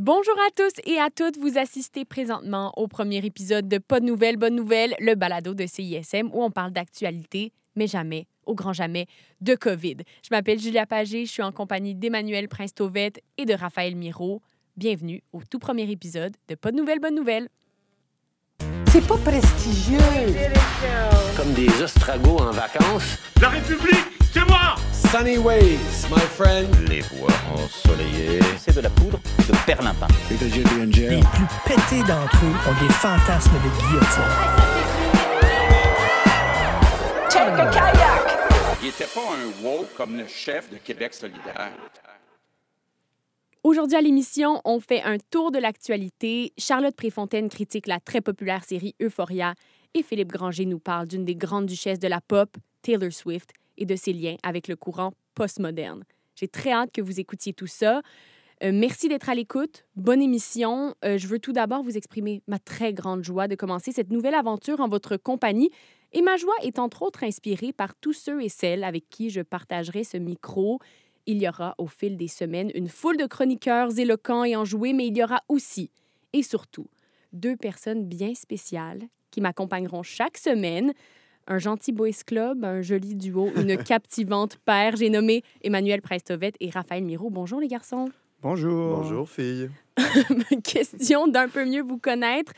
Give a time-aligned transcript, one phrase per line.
[0.00, 1.38] Bonjour à tous et à toutes.
[1.38, 5.66] Vous assistez présentement au premier épisode de Pas de nouvelles, bonne nouvelle, le balado de
[5.66, 9.06] CISM où on parle d'actualité, mais jamais, au grand jamais,
[9.40, 9.98] de COVID.
[10.24, 14.42] Je m'appelle Julia Pagé, je suis en compagnie d'Emmanuel Prince-Tauvette et de Raphaël Miro.
[14.76, 17.48] Bienvenue au tout premier épisode de Pas de nouvelles, bonne nouvelle.
[18.88, 19.98] C'est pas prestigieux.
[21.36, 23.16] Comme des ostragos en vacances.
[23.40, 25.78] La République, c'est moi Sunny ways,
[26.10, 26.68] my friend.
[26.88, 28.40] Les voix ensoleillées.
[28.58, 30.08] C'est de la poudre de perlimpin.
[30.28, 34.32] Les plus pétés d'entre eux ont des fantasmes de guillotine.
[37.30, 38.38] Check a kayak.
[38.82, 41.70] Il était pas un woke comme le chef de Québec solidaire.
[43.62, 46.52] Aujourd'hui à l'émission, on fait un tour de l'actualité.
[46.58, 49.54] Charlotte Préfontaine critique la très populaire série Euphoria
[49.94, 52.50] et Philippe Granger nous parle d'une des grandes duchesses de la pop,
[52.82, 56.04] Taylor Swift, et de ses liens avec le courant postmoderne.
[56.34, 58.02] J'ai très hâte que vous écoutiez tout ça.
[58.62, 59.84] Euh, merci d'être à l'écoute.
[59.96, 60.94] Bonne émission.
[61.04, 64.34] Euh, je veux tout d'abord vous exprimer ma très grande joie de commencer cette nouvelle
[64.34, 65.70] aventure en votre compagnie.
[66.12, 69.40] Et ma joie est entre autres inspirée par tous ceux et celles avec qui je
[69.40, 70.78] partagerai ce micro.
[71.26, 75.08] Il y aura au fil des semaines une foule de chroniqueurs éloquents et enjoués, mais
[75.08, 75.90] il y aura aussi
[76.32, 76.88] et surtout
[77.32, 80.92] deux personnes bien spéciales qui m'accompagneront chaque semaine.
[81.46, 84.96] Un gentil boys club, un joli duo, une captivante paire.
[84.96, 87.30] J'ai nommé Emmanuel Prestovette et Raphaël Miro.
[87.30, 88.10] Bonjour les garçons.
[88.42, 88.96] Bonjour.
[88.98, 89.70] Bonjour, fille.
[90.64, 92.52] Question d'un peu mieux vous connaître.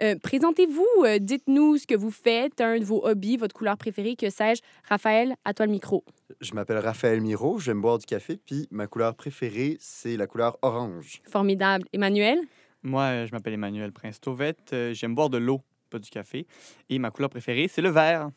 [0.00, 4.14] Euh, Présentez-vous, euh, dites-nous ce que vous faites, un de vos hobbies, votre couleur préférée,
[4.14, 4.62] que sais-je.
[4.88, 6.04] Raphaël, à toi le micro.
[6.40, 10.56] Je m'appelle Raphaël Miro, j'aime boire du café, puis ma couleur préférée, c'est la couleur
[10.62, 11.20] orange.
[11.28, 11.84] Formidable.
[11.92, 12.38] Emmanuel?
[12.84, 14.72] Moi, euh, je m'appelle Emmanuel Prince-Tauvette.
[14.72, 16.46] Euh, J'aime boire de l'eau, pas du café.
[16.88, 18.30] Et ma couleur préférée, c'est le vert.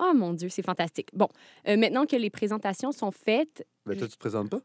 [0.00, 1.08] Oh mon Dieu, c'est fantastique.
[1.12, 1.28] Bon,
[1.66, 4.60] euh, maintenant que les présentations sont faites, Ben, toi, tu te présentes pas?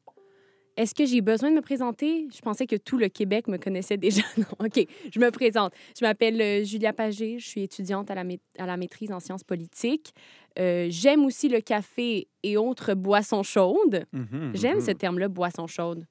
[0.76, 2.28] est-ce que j'ai besoin de me présenter?
[2.36, 4.22] Je pensais que tout le Québec me connaissait déjà.
[4.38, 5.72] Non, OK, je me présente.
[6.00, 9.20] Je m'appelle euh, Julia Pagé, je suis étudiante à la, ma- à la maîtrise en
[9.20, 10.14] sciences politiques.
[10.60, 14.06] Euh, J'aime aussi le café et autres boissons chaudes.
[14.14, 14.52] Mhm.
[14.56, 14.82] J'aime Mhm.
[14.86, 16.06] ce terme-là, boisson chaude.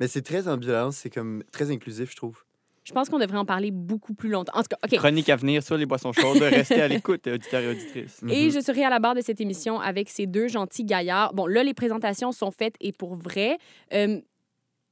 [0.00, 2.44] Mais c'est très ambivalent, c'est comme très inclusif, je trouve.
[2.88, 4.52] Je pense qu'on devrait en parler beaucoup plus longtemps.
[4.56, 4.96] En tout cas, OK.
[4.96, 6.38] Chronique à venir sur les boissons chaudes.
[6.42, 8.22] Restez à l'écoute, auditeurs et auditrices.
[8.28, 8.50] Et Mhm.
[8.50, 11.34] je serai à la barre de cette émission avec ces deux gentils gaillards.
[11.34, 13.58] Bon, là, les présentations sont faites et pour vrai.
[13.92, 14.20] Euh,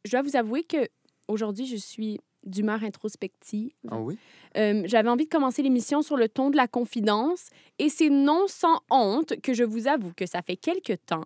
[0.05, 0.89] je dois vous avouer que
[1.27, 3.73] aujourd'hui, je suis d'humeur introspective.
[3.91, 4.17] Ah oui?
[4.57, 7.49] Euh, J'avais envie de commencer l'émission sur le ton de la confidence
[7.81, 11.25] et c'est non sans honte que je vous avoue que ça fait quelque temps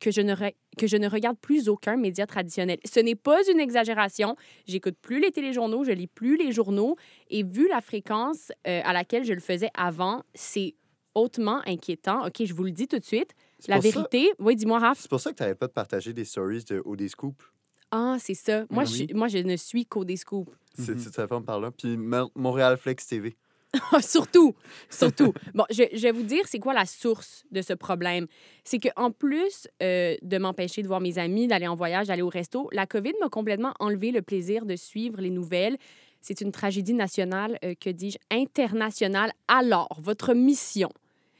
[0.00, 2.78] que je ne, re- que je ne regarde plus aucun média traditionnel.
[2.84, 4.34] Ce n'est pas une exagération.
[4.66, 6.96] J'écoute plus les téléjournaux, je lis plus les journaux
[7.28, 10.74] et vu la fréquence euh, à laquelle je le faisais avant, c'est
[11.14, 12.26] hautement inquiétant.
[12.26, 13.30] OK, je vous le dis tout de suite.
[13.68, 14.98] La ça- vérité, oui, dis-moi, Raph.
[15.00, 17.42] C'est pour ça que tu n'arrêtes pas de partager des stories de OD Scoop.
[17.90, 18.64] Ah, c'est ça.
[18.70, 20.50] Moi, Ah je, moi, je ne suis qu'au des scoops.
[20.78, 20.98] C'est Mhm.
[21.00, 21.72] cette femme par là.
[21.72, 23.36] Puis Mo- Montréal Flex TV.
[24.00, 24.54] Surtout,
[24.88, 25.32] surtout.
[25.54, 28.26] Bon, je, je vais vous dire, c'est quoi la source de ce problème?
[28.64, 32.28] C'est qu'en plus euh, de m'empêcher de voir mes amis, d'aller en voyage, d'aller au
[32.28, 35.76] resto, la COVID m'a complètement enlevé le plaisir de suivre les nouvelles.
[36.20, 39.32] C'est une tragédie nationale, euh, que dis-je, internationale.
[39.48, 40.90] Alors, votre mission,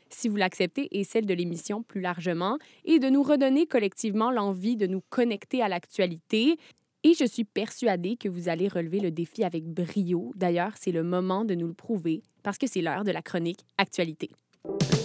[0.09, 4.77] si vous l'acceptez, est celle de l'émission plus largement, et de nous redonner collectivement l'envie
[4.77, 6.59] de nous connecter à l'actualité.
[7.03, 10.33] Et je suis persuadée que vous allez relever le défi avec brio.
[10.37, 13.61] D'ailleurs, c'est le moment de nous le prouver parce que c'est l'heure de la chronique
[13.79, 14.31] Actualité.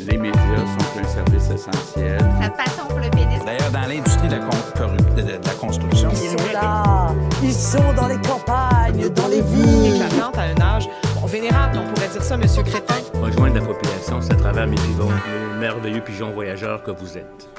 [0.05, 2.19] Les médias sont un service essentiel.
[2.41, 3.39] Sa passion pour le pénis.
[3.45, 7.15] D'ailleurs, dans l'industrie de, la con- de- de- de la construction, Ils sont là.
[7.41, 9.95] Ils sont dans les campagnes, dans les villes.
[9.95, 12.95] éclatante à un âge bon, vénérable, on pourrait dire ça, Monsieur Crétin.
[13.13, 17.49] Rejoindre la population, c'est à travers mes pigeons, les merveilleux pigeons voyageurs que vous êtes.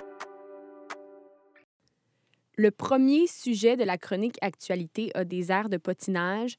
[2.56, 6.56] Le premier sujet de la chronique Actualité a des airs de potinage,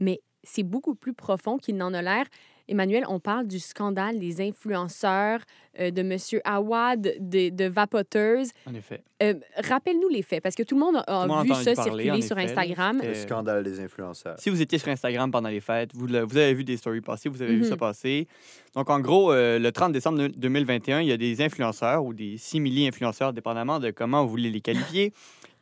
[0.00, 2.24] mais c'est beaucoup plus profond qu'il n'en a l'air.
[2.68, 5.38] Emmanuel, on parle du scandale des influenceurs,
[5.78, 6.16] euh, de M.
[6.44, 8.50] Awad, de, de Vapoteuse.
[8.66, 9.04] En effet.
[9.22, 9.34] Euh,
[9.68, 11.64] Rappelle-nous les faits, parce que tout le monde a, a Tout le monde a vu
[11.64, 12.50] ça parler, circuler sur effet.
[12.50, 13.00] Instagram.
[13.04, 14.34] Le scandale des influenceurs.
[14.40, 17.00] Si vous étiez sur Instagram pendant les fêtes, vous, le- vous avez vu des stories
[17.02, 17.68] passer, vous avez vu Mhm.
[17.68, 18.26] ça passer.
[18.74, 22.14] Donc, en gros, euh, le 30 décembre de- 2021, il y a des influenceurs ou
[22.14, 25.12] des simili-influenceurs, dépendamment de comment vous voulez les qualifier,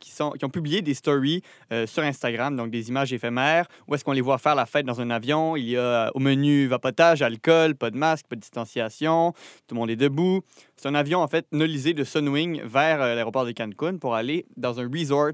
[0.05, 1.41] qui, ont publié des stories
[1.71, 4.85] euh, sur Instagram, donc des images éphémères, où est-ce qu'on les voit faire la fête
[4.85, 5.55] dans un avion.
[5.55, 9.33] Il y a euh, au menu vapotage, alcool, pas de masque, pas de distanciation,
[9.67, 10.41] tout le monde est debout.
[10.75, 14.45] C'est un avion, en fait, nolisé de Sunwing vers euh, l'aéroport de Cancun pour aller
[14.57, 15.33] dans un resort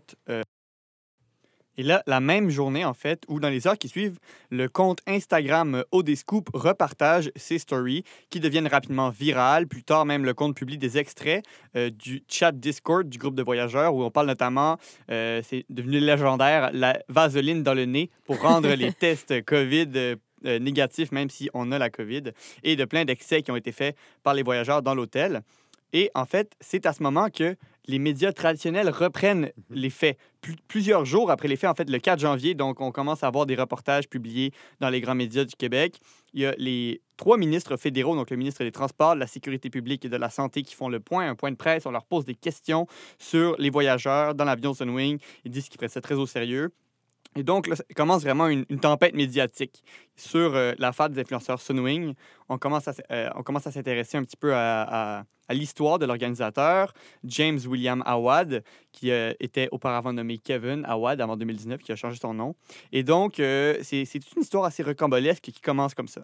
[1.78, 4.20] Et là, la même journée, en fait, ou dans les heures qui suivent,
[4.50, 9.68] le compte Instagram Odescoop repartage ses stories qui deviennent rapidement virales.
[9.68, 11.44] Plus tard, même, le compte publie des extraits
[11.76, 14.78] euh, du chat Discord du groupe de voyageurs où on parle notamment,
[15.10, 20.16] euh, c'est devenu légendaire, la vaseline dans le nez pour rendre les tests COVID euh,
[20.46, 22.24] euh, négatifs, même si on a la COVID,
[22.64, 25.42] et de plein d'excès qui ont été faits par les voyageurs dans l'hôtel.
[25.94, 27.56] Et en fait, c'est à ce moment que
[27.88, 30.18] les médias traditionnels reprennent les faits.
[30.40, 33.28] Plus- plusieurs jours après les faits, en fait, le 4 janvier, donc on commence à
[33.28, 35.98] avoir des reportages publiés dans les grands médias du Québec.
[36.34, 39.70] Il y a les trois ministres fédéraux, donc le ministre des Transports, de la Sécurité
[39.70, 41.86] publique et de la Santé, qui font le point, un point de presse.
[41.86, 42.86] On leur pose des questions
[43.18, 45.18] sur les voyageurs dans l'avion Sunwing.
[45.44, 46.70] Ils disent qu'ils prennent ça très au sérieux.
[47.36, 49.84] Et donc, là, commence vraiment une, une tempête médiatique
[50.18, 52.14] sur euh, l'affaire des influenceurs Sunwing.
[52.50, 56.00] On commence à, euh, on commence à s'intéresser un petit peu à, à- à l'histoire
[56.00, 56.94] de l'organisateur,
[57.26, 58.64] James William Awad,
[58.94, 62.56] qui euh, était auparavant nommé Kevin Awad avant 2019, qui a changé son nom.
[62.94, 66.22] Et donc, euh, c'est c'est toute une histoire assez rocambolesque qui commence comme ça.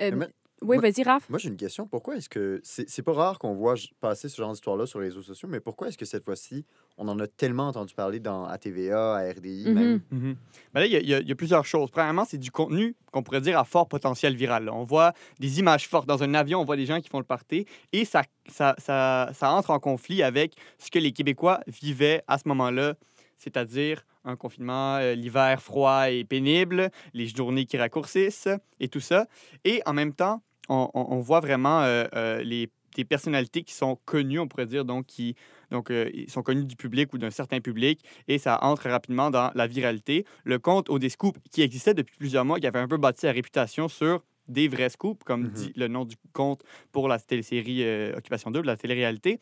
[0.00, 0.26] Euh,
[0.64, 1.28] oui, moi- vas-y, Raph.
[1.30, 1.86] Moi, j'ai une question.
[1.86, 2.60] Pourquoi est-ce que.
[2.64, 5.60] C'est c'est pas rare qu'on voit passer ce genre d'histoire-là sur les réseaux sociaux, mais
[5.60, 6.64] pourquoi est-ce que cette fois-ci,
[6.98, 10.00] on en a tellement entendu parler dans à TVA, à RDI, même?
[10.10, 10.36] Mhm.
[10.72, 11.90] Ben là, il y, a- y y plusieurs choses.
[11.90, 14.64] Premièrement, c'est du contenu qu'on pourrait dire à fort potentiel viral.
[14.64, 14.74] là.
[14.74, 17.24] On voit des images fortes dans un avion, on voit des gens qui font le
[17.24, 22.22] party, et ça, ça, ça, ça entre en conflit avec ce que les Québécois vivaient
[22.26, 22.94] à ce moment-là,
[23.38, 28.48] c'est-à-dire un confinement, euh, l'hiver froid et pénible, les journées qui raccourcissent,
[28.80, 29.26] et tout ça.
[29.64, 34.38] Et en même temps, on, voit vraiment euh, euh, les des personnalités qui sont connues,
[34.38, 35.34] on pourrait dire, donc qui
[35.70, 39.30] donc, euh, ils sont connus du public ou d'un certain public, et ça entre rapidement
[39.30, 40.24] dans la viralité.
[40.44, 43.88] Le compte Odescoop, qui existait depuis plusieurs mois, qui avait un peu bâti sa réputation
[43.88, 45.50] sur des vrais scoops, comme Mhm.
[45.50, 46.62] dit le nom du compte
[46.92, 49.40] pour la télésérie euh, Occupation 2, la télé-réalité,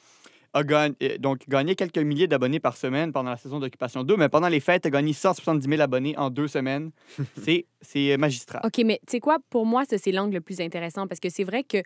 [0.54, 4.16] a gagné, euh, donc gagné quelques milliers d'abonnés par semaine pendant la saison d'Occupation 2,
[4.16, 6.90] mais pendant les fêtes, a gagné 170 000 abonnés en deux semaines.
[7.42, 8.60] C'est- C'est magistral.
[8.64, 11.28] OK, mais tu sais quoi, pour moi, ça, c'est l'angle le plus intéressant parce que
[11.30, 11.78] c'est vrai que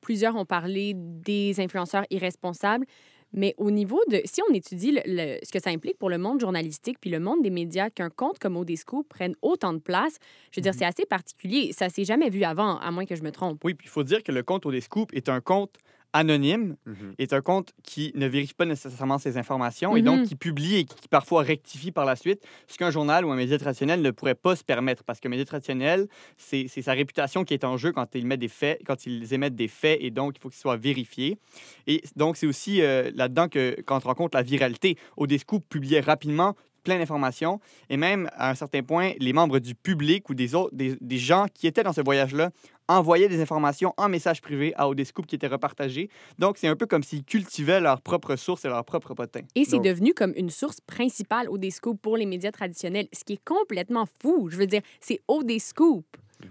[0.00, 2.86] plusieurs ont parlé des influenceurs irresponsables,
[3.32, 4.20] mais au niveau de.
[4.24, 7.20] Si on étudie le- le- ce que ça implique pour le monde journalistique puis le
[7.20, 10.18] monde des médias, qu'un compte comme Odesco prenne autant de place,
[10.50, 10.78] je veux dire, Mhm.
[10.78, 11.72] c'est assez particulier.
[11.72, 13.64] Ça s'est jamais vu avant, à moins que je me trompe.
[13.64, 15.74] Oui, puis il faut dire que le compte Odescoop est un compte
[16.12, 17.14] anonyme, Mhm.
[17.18, 20.04] est un compte qui ne vérifie pas nécessairement ses informations et Mhm.
[20.06, 23.36] donc qui publie et qui parfois rectifie par la suite, ce qu'un journal ou un
[23.36, 27.44] média traditionnel ne pourrait pas se permettre parce qu'un média traditionnel, c'est c'est sa réputation
[27.44, 30.10] qui est en jeu quand ils, mettent des faits, quand ils émettent des faits et
[30.10, 31.38] donc il faut qu'ils soient vérifiés.
[31.86, 34.96] Et donc c'est aussi euh, là-dedans que qu'entre en compte la viralité.
[35.16, 37.60] Odescoop publiait rapidement plein d'informations
[37.90, 41.18] et même à un certain point, les membres du public ou des autres, des, des
[41.18, 42.50] gens qui étaient dans ce voyage-là
[42.90, 46.10] envoyaient des informations en message privé à Odescoop qui étaient repartagées.
[46.38, 49.42] Donc, c'est un peu comme s'ils cultivaient leurs propres sources et leurs propres potins.
[49.54, 53.34] Et c'est Donc, devenu comme une source principale Odescoop pour les médias traditionnels, ce qui
[53.34, 54.48] est complètement fou.
[54.50, 56.04] Je veux dire, c'est Odescoop.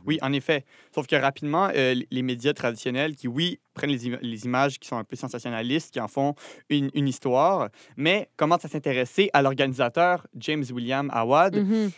[0.05, 0.65] Oui, en effet.
[0.93, 4.87] Sauf que rapidement, euh, les médias traditionnels qui, oui, prennent les, im- les images qui
[4.87, 6.35] sont un peu sensationnalistes, qui en font
[6.69, 11.55] une, une histoire, mais commencent à s'intéresser à l'organisateur James William Awad.
[11.57, 11.89] Mhm.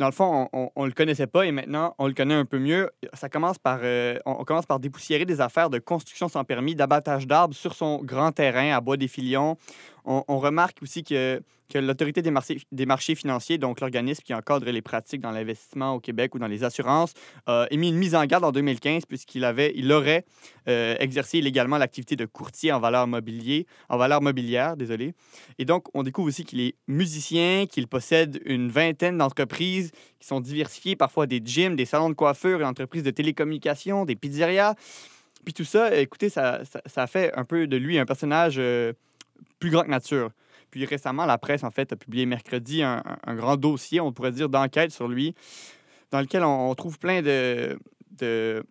[0.00, 2.58] Dans le fond, on, on le connaissait pas et maintenant, on le connaît un peu
[2.58, 2.88] mieux.
[3.04, 7.98] Euh, on, commence par dépoussiérer des affaires de construction sans permis, d'abattage d'arbres sur son
[8.02, 9.58] grand terrain à Bois-des-Filions.
[10.04, 12.30] On, remarque aussi que, que l'autorité des
[12.86, 16.64] marchés, financiers, donc l'organisme qui encadre les pratiques dans l'investissement au Québec ou dans les
[16.64, 17.12] assurances,
[17.46, 20.24] a émis une mise en garde en 2015 puisqu'il avait, il aurait
[20.68, 25.14] euh, exercé illégalement l'activité de courtier en valeur mobilier, en mobilière, désolé.
[25.58, 30.40] Et donc, on découvre aussi qu'il est musicien, qu'il possède une vingtaine d'entreprises qui sont
[30.40, 34.74] diversifiées, parfois des gyms, des salons de coiffure, une entreprise de télécommunications, des pizzerias.
[35.44, 38.92] Puis tout ça, écoutez, ça, ça, ça fait un peu de lui un personnage euh,
[39.58, 40.30] plus grand que nature.
[40.70, 44.32] Puis récemment, la presse, en fait, a publié mercredi un, un- grand dossier, on pourrait
[44.32, 45.34] dire, d'enquête sur lui,
[46.10, 47.78] dans lequel on, on trouve plein de,
[48.12, 48.62] de-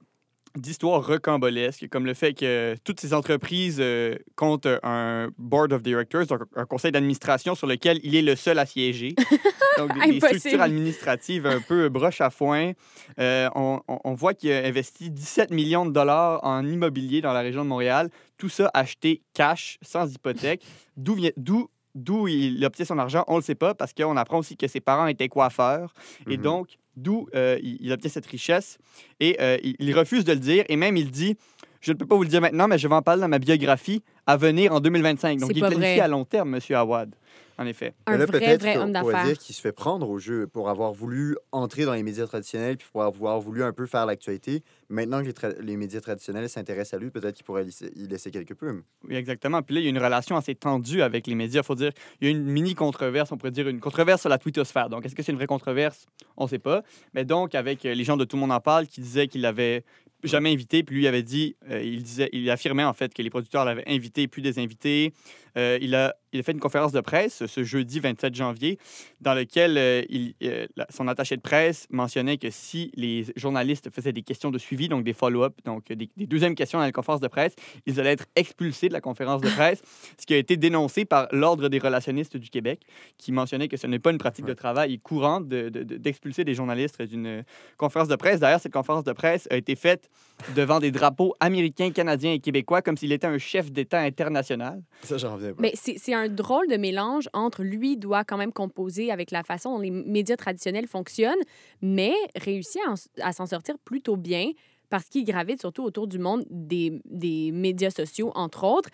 [0.55, 6.25] d'histoires rocambolesques, comme le fait que toutes ces entreprises euh, comptent un board of directors,
[6.25, 9.15] donc un conseil d'administration sur lequel il est le seul à siéger.
[9.77, 12.73] Donc, des, structures administratives un peu broche à foin.
[13.17, 17.31] Euh, on, on- on voit qu'il a investi 17 millions de dollars en immobilier dans
[17.31, 18.09] la région de Montréal.
[18.37, 20.65] Tout ça acheté cash, sans hypothèque.
[20.97, 24.15] D'où vient- d'où D'où il obtient son argent, on ne le sait pas, parce qu'on
[24.15, 25.91] apprend aussi que ses parents étaient coiffeurs.
[26.29, 26.43] Et Mhm.
[26.43, 26.67] donc,
[27.01, 28.77] d'où euh, il, obtient cette richesse.
[29.19, 30.63] Et euh, il refuse de le dire.
[30.69, 31.35] Et même, il dit
[31.81, 33.39] Je ne peux pas vous le dire maintenant, mais je vais en parler dans ma
[33.39, 35.39] biographie à venir en 2025.
[35.39, 35.99] Donc, il est planifié vrai.
[36.01, 36.61] à long terme, M.
[36.75, 37.15] Awad,
[37.57, 37.93] en effet.
[38.05, 39.25] Un là, vrai, vrai homme d'affaires.
[39.25, 42.77] dire qu'il se fait prendre au jeu pour avoir voulu entrer dans les médias traditionnels
[42.77, 44.61] puis pour avoir voulu un peu faire l'actualité.
[44.87, 48.29] Maintenant que les, tra- les médias traditionnels s'intéressent à lui, peut-être qu'il pourrait y laisser
[48.31, 48.83] quelques plumes.
[49.07, 49.61] Oui, exactement.
[49.63, 51.61] Puis là, il y a une relation assez tendue avec les médias.
[51.61, 54.29] Il faut dire, il y a une mini controverse, on pourrait dire une controverse sur
[54.29, 54.89] la twittosphère.
[54.89, 56.05] Donc, est-ce que c'est une vraie controverse?
[56.37, 56.83] On ne sait pas.
[57.13, 59.41] Mais donc, avec euh, les gens de Tout le monde en parle qui disaient qu'il
[59.41, 59.83] l'avait
[60.23, 63.29] jamais invité, puis lui avait dit, euh, il disait, il affirmait en fait que les
[63.29, 65.13] producteurs l'avaient invité, puis des invités.
[65.57, 68.77] Euh, il, a, il a fait une conférence de presse ce jeudi 27 janvier,
[69.21, 74.11] dans lequel euh, il, euh, son attaché de presse mentionnait que si les journalistes faisaient
[74.13, 77.21] des questions de suivi, donc des follow-up, donc des, des deuxièmes questions dans la conférence
[77.21, 79.81] de presse, ils allaient être expulsés de la conférence de presse,
[80.19, 82.81] ce qui a été dénoncé par l'Ordre des relationnistes du Québec,
[83.17, 86.43] qui mentionnait que ce n'est pas une pratique de travail courante de- de- de- d'expulser
[86.43, 87.43] des journalistes d'une
[87.77, 88.39] conférence de presse.
[88.39, 90.09] D'ailleurs, cette conférence de presse a été faite
[90.55, 94.81] devant des drapeaux américains, canadiens et québécois, comme s'il était un chef d'État international.
[95.03, 95.61] Ça, j'en reviens pas.
[95.61, 99.43] Mais c'est c'est un drôle de mélange entre lui doit quand même composer avec la
[99.43, 101.41] façon dont les médias traditionnels fonctionnent,
[101.81, 102.95] mais réussit à, en-
[103.29, 104.51] à s'en sortir plutôt bien
[104.89, 108.89] parce qu'il gravite surtout autour du monde des, des médias sociaux, entre autres.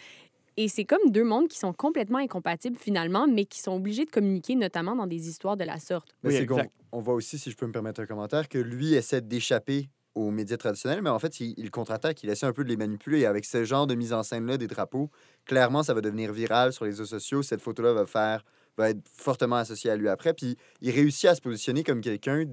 [0.58, 4.10] Et c'est comme deux mondes qui sont complètement incompatibles finalement, mais qui sont obligés de
[4.12, 6.10] communiquer, notamment dans des histoires de la sorte.
[6.24, 6.74] Mais Oui, c'est qu'on exact.
[6.94, 10.32] on voit aussi, si je peux me permettre un commentaire, que lui essaie d'échapper aux
[10.32, 13.26] médias traditionnels, mais en fait, il, contre-attaque, il essaie un peu de les manipuler.
[13.26, 15.12] Avec ce genre de mise en scène-là des drapeaux,
[15.46, 17.44] clairement, ça va devenir viral sur les réseaux sociaux.
[17.44, 18.44] Cette photo-là va faire
[18.78, 20.34] va être fortement associée à lui après.
[20.34, 22.44] Puis il réussit à se positionner comme quelqu'un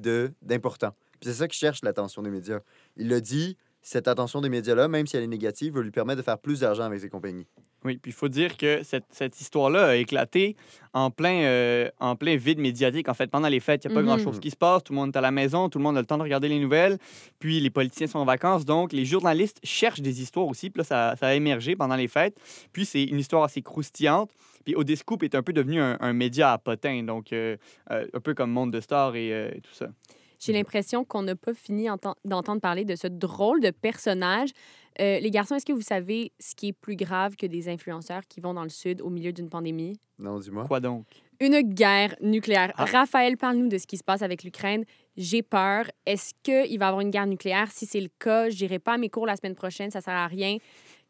[0.43, 0.95] d'important.
[1.21, 2.61] Puis c'est ça qui cherche l'attention des médias.
[2.97, 6.19] Il le dit, cette attention des médias-là, même si elle est négative, va lui permettre
[6.19, 7.47] de faire plus d'argent avec ses compagnies.
[7.85, 10.57] Oui, puis il faut dire que cette, cette histoire-là a éclaté
[10.93, 13.09] en plein, euh, en plein vide médiatique.
[13.09, 14.07] En fait, pendant les fêtes, il n'y a pas Mhm.
[14.07, 14.85] grand-chose qui se passe.
[14.85, 16.49] Tout le monde est à la maison, tout le monde a le temps de regarder
[16.49, 16.99] les nouvelles.
[17.41, 18.65] Puis les politiciens sont en vacances.
[18.65, 20.71] Donc, les journalistes cherchent des histoires aussi.
[20.71, 22.37] Puis là, ça, ça a émergé pendant les fêtes.
[22.73, 24.31] Puis c'est une histoire assez croustillante.
[24.65, 27.03] Puis Odescoop est un peu devenu un, un média à potins.
[27.03, 27.57] Donc, euh,
[27.91, 29.89] euh, un peu comme Monde de Stars et tout ça.
[30.45, 34.51] J'ai l'impression qu'on n'a pas fini enten- d'entendre parler de ce drôle de personnage.
[35.01, 38.23] Euh, les garçons, est-ce que vous savez ce qui est plus grave que des influenceurs
[38.29, 39.99] qui vont dans le sud au milieu d'une pandémie?
[40.19, 40.67] Non, dis-moi.
[40.67, 41.07] Quoi donc?
[41.41, 42.73] Une guerre nucléaire.
[42.77, 42.85] Ah.
[42.85, 44.85] Raphaël, parle-nous de ce qui se passe avec l'Ukraine.
[45.17, 45.85] J'ai peur.
[46.07, 47.69] Est-ce qu'il va y avoir une guerre nucléaire?
[47.71, 50.15] Si c'est le cas, je n'irai pas à mes cours la semaine prochaine, ça sert
[50.15, 50.57] à rien.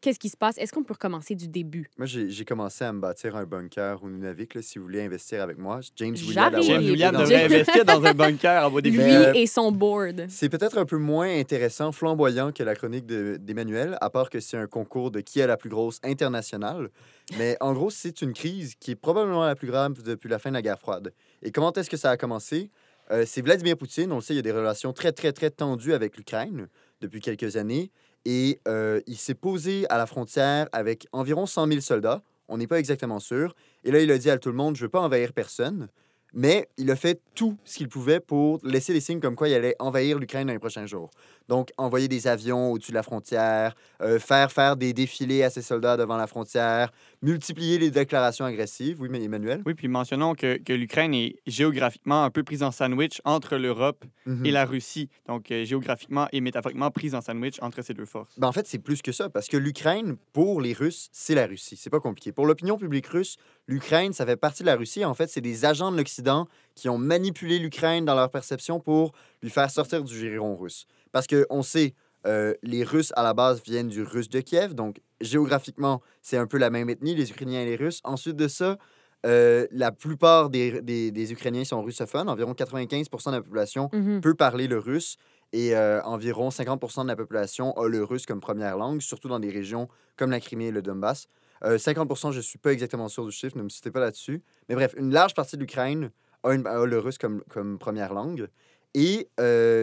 [0.01, 0.57] Qu'est-ce qui se passe?
[0.57, 1.89] Est-ce qu'on peut recommencer du début?
[1.97, 5.41] Moi, j'ai commencé à me bâtir un bunker au Nunavik, là, si vous voulez investir
[5.41, 5.79] avec moi.
[5.95, 7.29] James William James William dans- oui.
[7.29, 10.25] devrait investir dans un bunker en bas des Lui euh, et son board.
[10.27, 14.41] C'est peut-être un peu moins intéressant, flamboyant que la chronique de- d'Emmanuel, à part que
[14.41, 16.89] c'est un concours de qui est la plus grosse internationale.
[17.37, 20.49] Mais en gros, c'est une crise qui est probablement la plus grave depuis la fin
[20.49, 21.13] de la guerre froide.
[21.41, 22.69] Et comment est-ce que ça a commencé?
[23.13, 25.51] Euh, c'est Vladimir Poutine, on le sait, il y a des relations très, très, très
[25.51, 26.67] tendues avec l'Ukraine
[26.99, 27.91] depuis quelques années.
[28.25, 32.23] Et euh, il s'est posé à la frontière avec environ 100 000 soldats.
[32.47, 33.55] On n'est pas exactement sûr.
[33.83, 35.89] Et là, il a dit à tout le monde, je ne veux pas envahir personne.
[36.35, 39.53] Mais il a fait tout ce qu'il pouvait pour laisser des signes comme quoi il
[39.53, 41.11] allait envahir l'Ukraine dans les prochains jours.
[41.47, 45.61] Donc, envoyer des avions au-dessus de la frontière, euh, faire faire des défilés à ses
[45.61, 46.91] soldats devant la frontière,
[47.23, 49.01] multiplier les déclarations agressives.
[49.01, 49.63] Oui, mais Emmanuel?
[49.65, 54.03] Oui, puis mentionnons que, que l'Ukraine est géographiquement un peu prise en sandwich entre l'Europe
[54.25, 54.45] Mhm.
[54.45, 55.09] et la Russie.
[55.27, 58.37] Donc, euh, géographiquement et métaphoriquement prise en sandwich entre ces deux forces.
[58.39, 61.45] Ben, en fait, c'est plus que ça, parce que l'Ukraine, pour les Russes, c'est la
[61.47, 61.77] Russie.
[61.77, 62.31] C'est pas compliqué.
[62.31, 63.37] Pour l'opinion publique russe,
[63.67, 65.03] l'Ukraine, ça fait partie de la Russie.
[65.05, 69.13] En fait, c'est des agents de l'Occident qui ont manipulé l'Ukraine dans leur perception pour
[69.41, 70.85] lui faire sortir du giron russe.
[71.11, 71.93] Parce qu'on sait,
[72.25, 74.73] euh, les Russes, à la base, viennent du russe de Kiev.
[74.73, 77.99] Donc, géographiquement, c'est un peu la même ethnie, les Ukrainiens et les Russes.
[78.03, 78.77] Ensuite de ça,
[79.25, 82.29] euh, la plupart des, des- des Ukrainiens sont russophones.
[82.29, 84.21] Environ 95% de la population Mhm.
[84.21, 85.17] peut parler le russe
[85.53, 89.39] et euh, environ 50% de la population a le russe comme première langue, surtout dans
[89.39, 89.87] des régions
[90.17, 91.27] comme la Crimée et le Donbass.
[91.63, 94.41] Euh, 50 je ne suis pas exactement sûr du chiffre, ne me citez pas là-dessus.
[94.67, 96.11] Mais bref, une large partie de l'Ukraine
[96.43, 98.49] a, a le russe comme, comme première langue.
[98.93, 99.29] Et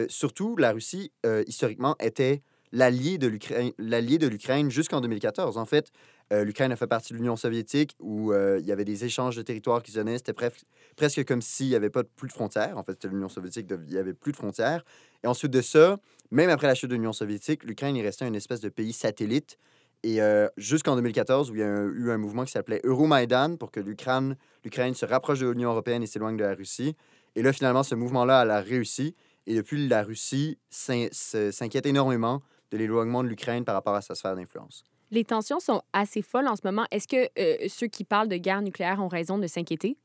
[0.09, 1.11] surtout, la Russie,
[1.47, 2.41] historiquement, était
[2.71, 5.57] l'allié de l'Ukraine jusqu'en 2014.
[5.57, 5.91] En fait,
[6.31, 9.83] l'Ukraine a fait partie de l'Union soviétique où il y avait des échanges de territoires
[9.83, 10.17] qui se donnaient.
[10.17, 12.77] C'était presque, comme s'il n'y avait pas plus de frontières.
[12.77, 14.85] En fait, c'était l'Union soviétique, il n'y avait plus de frontières.
[15.23, 15.99] Et ensuite de ça,
[16.31, 19.57] même après la chute de l'Union soviétique, l'Ukraine est restée une espèce de pays satellite.
[20.03, 20.19] Et
[20.55, 24.37] jusqu'en 2014, où il y a eu un mouvement qui s'appelait Euromaïdan pour que l'Ukraine
[24.93, 26.95] se rapproche de l'Union européenne et s'éloigne de la Russie.
[27.35, 29.15] Et là, finalement, ce mouvement-là, elle a réussi.
[29.47, 34.35] Et depuis, la Russie s'inquiète énormément de l'éloignement de l'Ukraine par rapport à sa sphère
[34.35, 34.83] d'influence.
[35.11, 36.85] Les tensions sont assez folles en ce moment.
[36.89, 39.97] Est-ce que euh, ceux qui parlent de guerre nucléaire ont raison de s'inquiéter?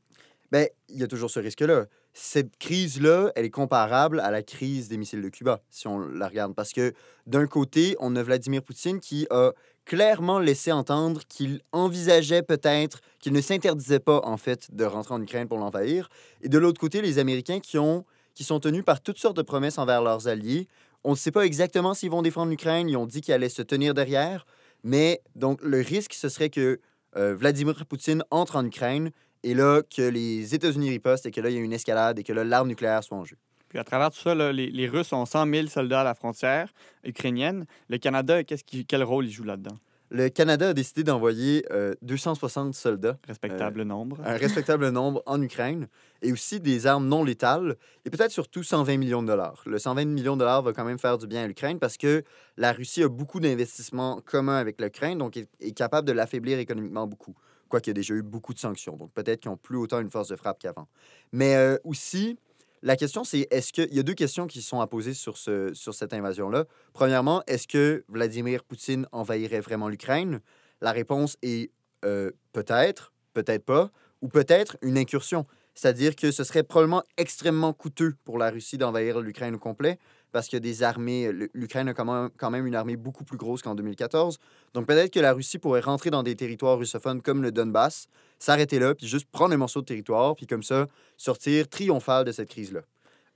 [0.50, 1.86] Ben, il y a toujours ce risque-là.
[2.12, 6.28] cette crise-là, elle est comparable à la crise des missiles de Cuba, si on la
[6.28, 6.54] regarde.
[6.54, 6.92] Parce que
[7.26, 9.52] d'un côté, on a Vladimir Poutine qui a
[9.86, 15.22] clairement laissé entendre qu'il envisageait peut-être, qu'il ne s'interdisait pas, en fait, de rentrer en
[15.22, 16.10] Ukraine pour l'envahir.
[16.42, 19.42] Et de l'autre côté, les Américains qui, ont, qui sont tenus par toutes sortes de
[19.42, 20.68] promesses envers leurs alliés.
[21.04, 22.88] On ne sait pas exactement s'ils vont défendre l'Ukraine.
[22.88, 24.44] Ils ont dit qu'ils allaient se tenir derrière.
[24.82, 26.80] Mais donc, le risque, ce serait que
[27.16, 29.10] euh, Vladimir Poutine entre en Ukraine
[29.44, 32.24] et là, que les États-Unis ripostent et que là, il y a une escalade et
[32.24, 33.36] que là, l'arme nucléaire soit en jeu.
[33.76, 36.14] Puis à travers tout ça, là, les, les Russes ont 100 000 soldats à la
[36.14, 36.72] frontière
[37.04, 37.66] ukrainienne.
[37.90, 39.76] Le Canada, qu'est-ce qui, quel rôle il joue là-dedans?
[40.08, 44.16] Le Canada a décidé d'envoyer euh, 260 soldats, Respectable Euh, nombre.
[44.24, 45.88] un respectable nombre, en Ukraine,
[46.22, 49.62] et aussi des armes non létales, et peut-être surtout 120 millions de dollars.
[49.66, 52.24] Le 120 millions de dollars va quand même faire du bien à l'Ukraine parce que
[52.56, 57.06] la Russie a beaucoup d'investissements communs avec l'Ukraine, donc est, est capable de l'affaiblir économiquement
[57.06, 57.34] beaucoup.
[57.68, 60.10] Quoiqu'il y a déjà eu beaucoup de sanctions, donc peut-être qu'ils n'ont plus autant une
[60.10, 60.88] force de frappe qu'avant.
[61.32, 62.38] Mais euh, aussi,
[62.82, 63.82] la question, c'est est-ce que.
[63.90, 66.64] Il y a deux questions qui sont à poser sur, ce, sur cette invasion-là.
[66.92, 70.40] Premièrement, est-ce que Vladimir Poutine envahirait vraiment l'Ukraine?
[70.80, 71.70] La réponse est
[72.04, 73.90] euh, peut-être, peut-être pas,
[74.22, 75.46] ou peut-être une incursion.
[75.74, 79.98] C'est-à-dire que ce serait probablement extrêmement coûteux pour la Russie d'envahir l'Ukraine au complet,
[80.32, 81.24] parce qu'il y a des armées.
[81.24, 84.38] l- L'Ukraine a quand même, une armée beaucoup plus grosse qu'en 2014.
[84.74, 88.06] Donc peut-être que la Russie pourrait rentrer dans des territoires russophones comme le Donbass,
[88.38, 92.32] s'arrêter là, puis juste prendre un morceau de territoire, puis comme ça, sortir triomphal de
[92.32, 92.80] cette crise-là.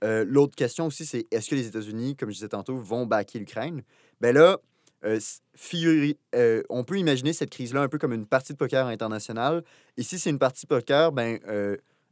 [0.03, 3.39] Euh, L'autre question aussi, c'est est-ce que les États-Unis, comme je disais tantôt, vont backer
[3.39, 3.83] l'Ukraine?
[4.19, 4.57] Ben là,
[5.05, 5.19] euh,
[6.35, 9.63] euh, on peut imaginer cette crise-là un peu comme une partie de poker internationale.
[9.97, 11.39] Et si c'est une partie de poker, ben,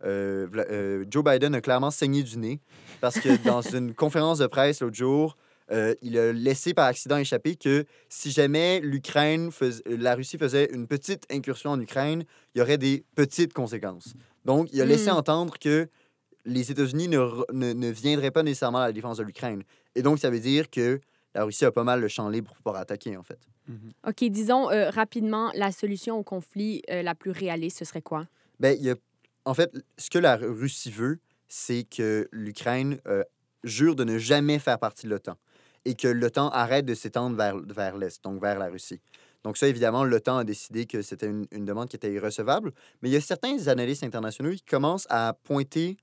[0.03, 2.59] euh, euh, Joe Biden a clairement saigné du nez
[3.01, 5.37] parce que dans une conférence de presse l'autre jour,
[5.71, 10.69] euh, il a laissé par accident échapper que si jamais l'Ukraine, fais- la Russie faisait
[10.73, 12.23] une petite incursion en Ukraine,
[12.55, 14.13] il y aurait des petites conséquences.
[14.45, 15.15] Donc, il a laissé Mm.
[15.17, 15.87] entendre que
[16.45, 17.19] les États-Unis ne,
[17.53, 19.61] ne, ne viendraient pas nécessairement à la défense de l'Ukraine.
[19.95, 20.99] Et donc, ça veut dire que
[21.35, 23.37] la Russie a pas mal le champ libre pour pouvoir attaquer, en fait.
[24.07, 28.25] OK, disons euh, rapidement, la solution au conflit euh, la plus réaliste, ce serait quoi?
[28.59, 28.95] Ben, il y a...
[29.45, 33.23] En fait, ce que la Russie veut, c'est que l'Ukraine euh,
[33.63, 35.35] jure de ne jamais faire partie de l'OTAN
[35.85, 38.99] et que l'OTAN arrête de s'étendre vers, vers l'Est, donc vers la Russie.
[39.43, 43.09] Donc ça, évidemment, l'OTAN a décidé que c'était une, une demande qui était irrecevable, mais
[43.09, 45.97] il y a certains analystes internationaux qui commencent à pointer,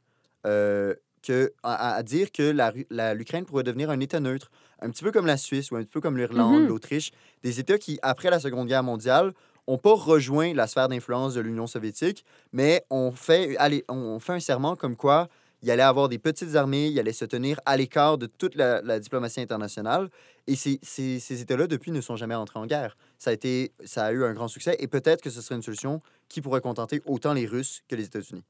[0.46, 4.50] euh, que, à, à dire que la Ru- la- l'Ukraine pourrait devenir un État neutre,
[4.80, 6.68] un petit peu comme la Suisse ou un petit peu comme l'Irlande, Mhm.
[6.68, 7.10] l'Autriche,
[7.42, 9.34] des États qui, après la Seconde Guerre mondiale,
[9.68, 14.32] n'ont pas rejoint la sphère d'influence de l'Union soviétique, mais on fait, allez, on- fait
[14.32, 15.28] un serment comme quoi
[15.62, 19.00] il allait avoir des petites armées, il allait se tenir à l'écart de toute la,
[19.00, 20.10] diplomatie internationale.
[20.46, 22.96] Et ces, ces, États-là, depuis, ne sont jamais entrés en guerre.
[23.18, 25.62] Ça a, été, ça a eu un grand succès et peut-être que ce serait une
[25.62, 28.44] solution qui pourrait contenter autant les Russes que les États-Unis.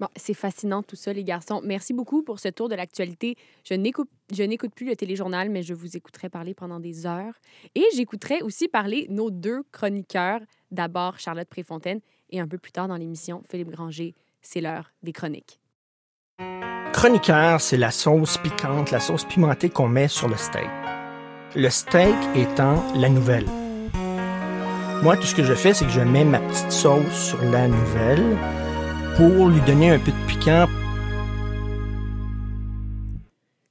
[0.00, 1.60] Bon, c'est fascinant tout ça, les garçons.
[1.62, 3.36] Merci beaucoup pour ce tour de l'actualité.
[3.64, 4.08] Je n'écoute
[4.74, 7.34] plus le téléjournal, mais je vous écouterai parler pendant des heures.
[7.74, 10.40] Et j'écouterai aussi parler nos deux chroniqueurs.
[10.72, 14.14] D'abord, Charlotte Préfontaine et un peu plus tard dans l'émission, Philippe Granger.
[14.40, 15.60] C'est l'heure des chroniques.
[16.92, 20.68] Chroniqueur, c'est la sauce piquante, la sauce pimentée qu'on met sur le steak.
[21.54, 23.44] Le steak étant la nouvelle.
[25.02, 27.68] Moi, tout ce que je fais, c'est que je mets ma petite sauce sur la
[27.68, 28.36] nouvelle
[29.16, 30.66] pour lui donner un peu de piquant.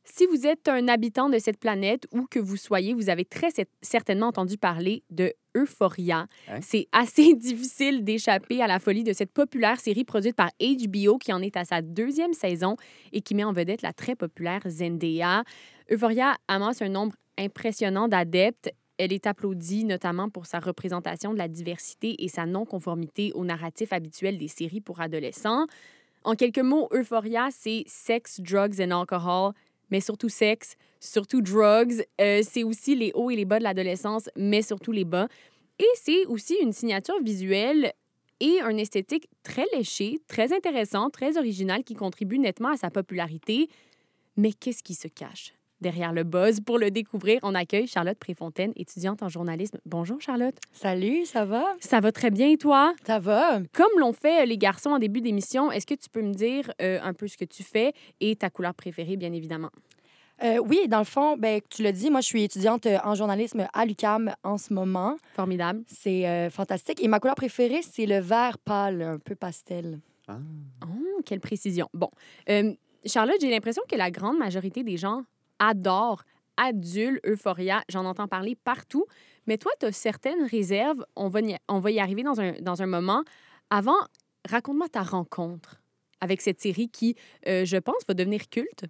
[0.04, 3.50] Si vous êtes un habitant de cette planète ou que vous soyez, vous avez très
[3.50, 6.28] cer- certainement entendu parler de Euphoria.
[6.48, 6.60] Hein?
[6.62, 11.34] C'est assez difficile d'échapper à la folie de cette populaire série produite par HBO qui
[11.34, 12.76] en est à sa deuxième saison
[13.12, 15.44] et qui met en vedette la très populaire Zendaya.
[15.92, 18.72] Euphoria amasse un nombre impressionnant d'adeptes.
[18.98, 23.94] Elle est applaudie notamment pour sa représentation de la diversité et sa non-conformité au narratif
[23.94, 25.66] habituel des séries pour adolescents.
[26.24, 29.54] En quelques mots, Euphoria, c'est sex, drugs and alcohol
[29.92, 32.04] mais surtout sexe, surtout drugs.
[32.20, 35.28] Euh, c'est aussi les hauts et les bas de l'adolescence, mais surtout les bas.
[35.80, 37.94] Et c'est aussi une signature visuelle
[38.40, 43.68] et un esthétique très léché, très intéressant, très original qui contribue nettement à sa popularité.
[44.38, 45.54] Mais qu'est-ce qui se cache?
[45.82, 46.62] Derrière le buzz?
[46.62, 49.80] Pour le découvrir, on accueille Charlotte Préfontaine, étudiante en journalisme.
[49.86, 50.56] Bonjour Charlotte.
[50.72, 51.66] Salut, ça va?
[51.80, 52.94] Ça va très bien et toi?
[53.06, 53.60] Ça va.
[53.74, 56.72] Comme l'ont fait euh, les garçons en début d'émission, est-ce que tu peux me dire
[56.82, 59.72] euh, un peu ce que tu fais et ta couleur préférée, bien évidemment?
[60.44, 63.68] Euh, oui, dans le fond, ben, tu l'as dit, moi, je suis étudiante en journalisme
[63.74, 65.18] à l'UCAM en ce moment.
[65.36, 65.84] Formidable.
[65.86, 67.04] C'est euh, fantastique.
[67.04, 70.00] Et ma couleur préférée, c'est le vert pâle, un peu pastel.
[70.28, 70.40] Ah.
[70.84, 71.90] Oh, quelle précision.
[71.94, 72.10] Bon,
[72.50, 72.74] euh,
[73.06, 75.24] Charlotte, j'ai l'impression que la grande majorité des gens
[75.62, 76.24] adorent
[76.58, 77.82] Adule, Euphoria.
[77.90, 79.06] J'en entends parler partout.
[79.48, 81.04] Mais toi, tu as certaines réserves.
[81.16, 83.24] On va y, on va y arriver dans un, dans un moment.
[83.72, 83.96] Avant,
[84.48, 85.82] raconte-moi ta rencontre
[86.20, 87.16] avec cette série qui,
[87.48, 88.84] euh, je pense, va devenir culte.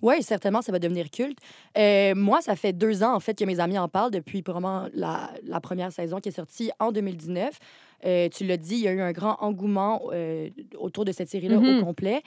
[0.00, 1.38] Oui, certainement, ça va devenir culte.
[1.78, 4.88] Euh, moi, ça fait deux ans, en fait, que mes amis en parlent depuis vraiment
[4.94, 7.56] la, la première saison qui est sortie en 2019.
[8.04, 11.28] Euh, tu l'as dit, il y a eu un grand engouement euh, autour de cette
[11.28, 11.78] série-là Mhm.
[11.78, 12.22] au complet.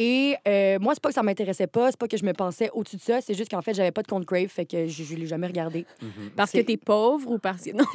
[0.00, 2.70] Et euh, moi, c'est pas que ça m'intéressait pas, c'est pas que je me pensais
[2.72, 5.02] au-dessus de ça, c'est juste qu'en fait, j'avais pas de compte Crave, fait que je,
[5.02, 5.86] je l'ai jamais regardé.
[6.36, 7.72] Parce que t'es pauvre ou parce que...
[7.72, 7.84] Non.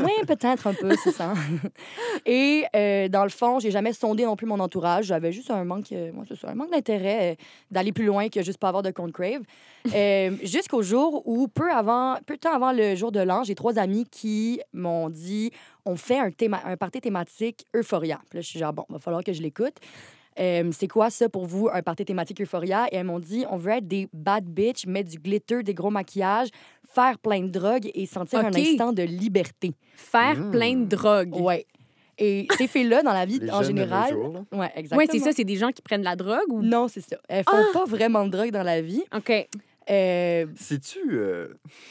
[0.00, 1.34] oui, peut-être un peu, c'est ça.
[2.26, 5.04] Et euh, dans le fond, j'ai jamais sondé non plus mon entourage.
[5.04, 8.28] J'avais juste un manque, euh, moi, c'est ça, un manque d'intérêt euh, d'aller plus loin
[8.28, 9.42] que juste pas avoir de compte Crave.
[9.94, 13.56] Euh, Jusqu'au jour où, peu avant, peu de temps avant le jour de l'an, j'ai
[13.56, 15.50] trois amis qui m'ont dit
[15.84, 18.20] on fait un, théma, un party thématique Euphoria.
[18.30, 19.74] Puis là, je suis genre, bon, va falloir que je l'écoute.
[20.40, 22.86] Euh, c'est quoi ça pour vous, un party thématique Euphoria?
[22.90, 25.90] Et elles m'ont dit, on veut être des bad bitch, mettre du glitter, des gros
[25.90, 26.48] maquillages,
[26.94, 29.72] faire plein de drogues et sentir un instant de liberté.
[29.94, 30.50] Faire Mm.
[30.50, 31.36] plein de drogues.
[31.36, 31.66] Ouais.
[32.18, 34.12] Et ces filles-là, dans la vie, Les en général.
[34.12, 34.44] jours.
[34.52, 34.98] Ouais, exactement.
[34.98, 36.62] Ouais, c'est ça, c'est des gens qui prennent de la drogue ou...
[36.62, 37.16] Non, c'est ça.
[37.28, 39.02] Elles font pas vraiment de drogue dans la vie.
[39.16, 39.48] OK.
[39.90, 41.00] Euh, Sais-tu.
[41.10, 41.48] euh.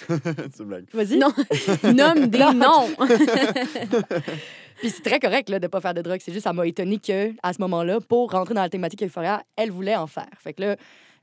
[0.93, 1.17] Vas-y.
[1.17, 1.33] Non.
[1.83, 2.87] Nomme des noms.
[4.81, 6.19] Puis c'est très correct là, de pas faire de drogue.
[6.21, 9.43] C'est juste, ça m'a étonné que à ce moment-là, pour rentrer dans la thématique Euphoria,
[9.55, 10.27] elle voulait en faire.
[10.39, 10.75] Fait que là,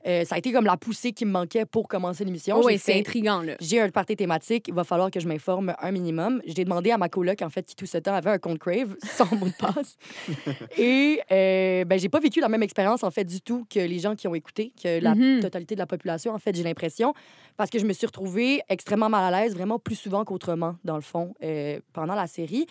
[0.07, 2.61] euh, ça a été comme la poussée qui me manquait pour commencer l'émission.
[2.63, 3.55] oui, c'est intriguant, là.
[3.59, 6.41] J'ai un party thématique, il va falloir que je m'informe un minimum.
[6.45, 8.95] J'ai demandé à ma coloc, en fait, qui tout ce temps avait un compte Crave
[9.03, 9.97] sans mot de passe.
[10.77, 13.99] Et euh, ben, j'ai pas vécu la même expérience, en fait, du tout que les
[13.99, 15.41] gens qui ont écouté, que la Mhm.
[15.41, 17.13] totalité de la population, en fait, j'ai l'impression,
[17.57, 20.95] parce que je me suis retrouvée extrêmement mal à l'aise, vraiment plus souvent qu'autrement, dans
[20.95, 22.67] le fond, euh, pendant la série.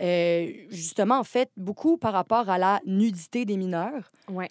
[0.00, 4.10] Euh, justement, en fait, beaucoup par rapport à la nudité des mineurs.
[4.28, 4.50] Ouais.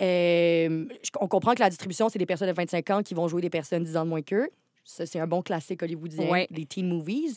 [0.00, 0.86] Euh,
[1.20, 3.50] on comprend que la distribution, c'est des personnes de 25 ans qui vont jouer des
[3.50, 4.48] personnes 10 ans de moins qu'eux.
[4.84, 6.46] Ça, c'est un bon classique hollywoodien Ouais.
[6.50, 7.36] des teen movies.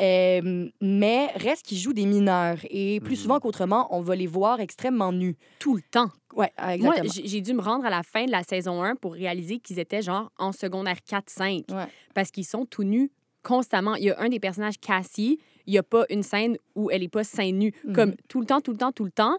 [0.00, 2.56] Euh, mais reste qu'ils jouent des mineurs.
[2.70, 5.36] Et plus souvent qu'autrement, on va les voir extrêmement nus.
[5.58, 6.08] Tout le temps.
[6.34, 7.12] Ouais, Moi, exactement.
[7.14, 9.78] j'ai j'ai dû me rendre à la fin de la saison 1 pour réaliser qu'ils
[9.78, 11.70] étaient genre en secondaire 4-5.
[11.70, 11.84] Ouais.
[12.14, 13.10] Parce qu'ils sont tout nus
[13.42, 13.94] constamment.
[13.96, 17.02] Il y a un des personnages, Cassie, il n'y a pas une scène où elle
[17.02, 17.72] n'est pas seins nus.
[17.84, 17.94] Mhm.
[17.94, 19.36] Comme tout le temps, tout le temps, tout le temps.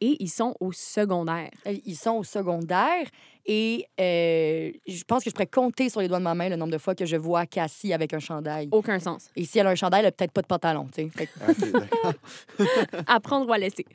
[0.00, 1.50] Et ils sont au secondaire.
[1.66, 3.06] Euh, Ils sont au secondaire
[3.46, 6.56] et euh, je pense que je pourrais compter sur les doigts de ma main le
[6.56, 8.68] nombre de fois que je vois Cassie avec un chandail.
[8.72, 9.30] Aucun sens.
[9.36, 11.08] Et si elle a un chandail, elle a peut-être pas de pantalon, tu sais.
[11.08, 11.28] Fait
[13.32, 13.86] ou à laisser.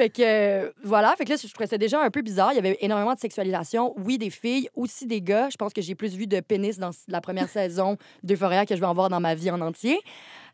[0.00, 2.52] Fait que euh, voilà, fait que là, je trouvais ça déjà un peu bizarre.
[2.52, 3.92] Il y avait énormément de sexualisation.
[3.98, 5.50] Oui, des filles, aussi des gars.
[5.50, 8.80] Je pense que j'ai plus vu de pénis dans la première saison d'Euphoria que je
[8.80, 9.98] vais en voir dans ma vie en entier.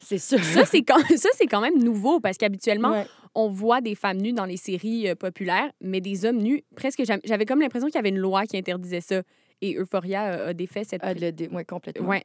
[0.01, 0.43] C'est sûr.
[0.43, 3.07] Ça, c'est quand, ça, quand même nouveau parce qu'habituellement, Ouais.
[3.37, 7.05] on voit des femmes nues dans les séries euh, populaires, mais des hommes nus, presque
[7.05, 7.23] jamais.
[7.25, 9.23] J'avais comme l'impression qu'il y avait une loi qui interdisait ça.
[9.63, 11.03] Et Euphoria a, a défait cette.
[11.05, 12.09] Le dé- ouais, complètement.
[12.09, 12.25] Ouais.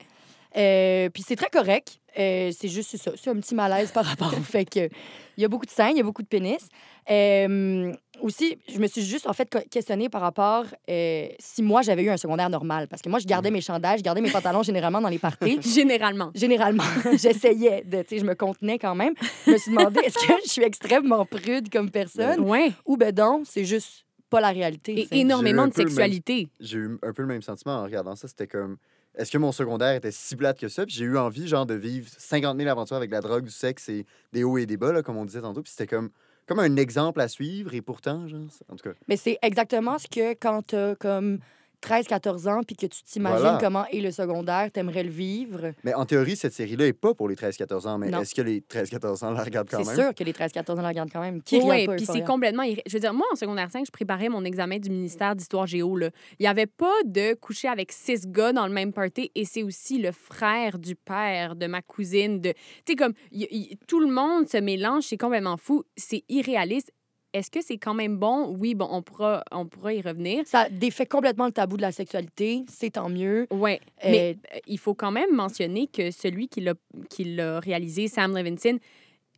[0.58, 2.00] Euh, puis c'est très correct.
[2.20, 3.12] Euh, c'est juste ça.
[3.16, 4.90] C'est un petit malaise par rapport au fait que
[5.38, 6.68] il y a beaucoup de seins, il y a beaucoup de pénis.
[7.10, 12.04] Euh, aussi, je me suis juste en fait questionnée par rapport euh, si moi j'avais
[12.04, 12.88] eu un secondaire normal.
[12.88, 15.60] Parce que moi, je gardais mes chandails, je gardais mes pantalons généralement dans les parties.
[15.74, 16.32] Généralement.
[16.36, 16.84] Généralement,
[17.14, 19.14] j'essayais de, tu sais, je me contenais quand même.
[19.48, 22.42] Je me suis demandé, est-ce que je suis extrêmement prude comme personne?
[22.42, 22.72] Ouais.
[22.86, 25.08] ou ben non, c'est juste pas la réalité.
[25.12, 26.50] Et énormément de sexualité.
[26.60, 28.28] J'ai eu un peu le même sentiment en regardant ça.
[28.28, 28.78] C'était comme.
[29.15, 30.86] Est-ce que mon secondaire était si plate que ça?
[30.86, 33.89] Puis j'ai eu envie, genre, de vivre 50 000 aventures avec la drogue, du sexe
[33.89, 35.62] et des hauts et des bas, là, comme on disait tantôt.
[35.62, 36.10] Puis c'était comme,
[36.45, 37.74] comme un exemple à suivre.
[37.74, 38.95] Et pourtant, genre, en tout cas.
[39.08, 41.39] Mais c'est exactement ce que quand t'as comme
[41.82, 43.58] 13-14 ans puis que tu t'imagines Voilà.
[43.62, 45.74] comment est le secondaire, t'aimerais le vivre.
[45.84, 47.98] Mais en théorie, cette série-là est pas pour les 13-14 ans.
[47.98, 50.06] Mais est-ce que les 13-14 ans la regardent quand C'est même?
[50.08, 51.41] sûr que les 13-14 ans la regardent quand même.
[51.41, 52.63] Qui Oui, puis c'est complètement.
[52.86, 55.96] Je veux dire, moi, en secondaire 5, je préparais mon examen du ministère d'Histoire Géo.
[55.98, 56.10] Là.
[56.39, 59.63] Il n'y avait pas de coucher avec six gars dans le même party et c'est
[59.63, 62.39] aussi le frère du père de ma cousine.
[62.41, 62.52] De...
[62.52, 66.91] Tu sais, comme y- y- tout le monde se mélange, c'est complètement fou, c'est irréaliste.
[67.34, 68.56] Est-ce que c'est quand même bon?
[68.60, 70.44] Oui, bon, on pourra, on pourra y revenir.
[70.46, 72.63] Ça défait complètement le tabou de la sexualité.
[72.67, 73.48] C'est tant mieux.
[73.52, 76.74] Ouais, Euh, mais euh, il faut quand même mentionner que celui qui l'a
[77.10, 78.80] qui l'a réalisé, Sam Levinson,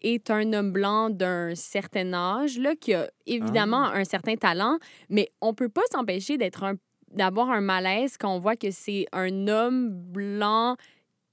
[0.02, 4.78] est un homme blanc d'un certain âge, là, qui a évidemment un certain talent,
[5.10, 6.76] mais on peut pas s'empêcher d'être un
[7.12, 10.76] d'avoir un malaise quand on voit que c'est un homme blanc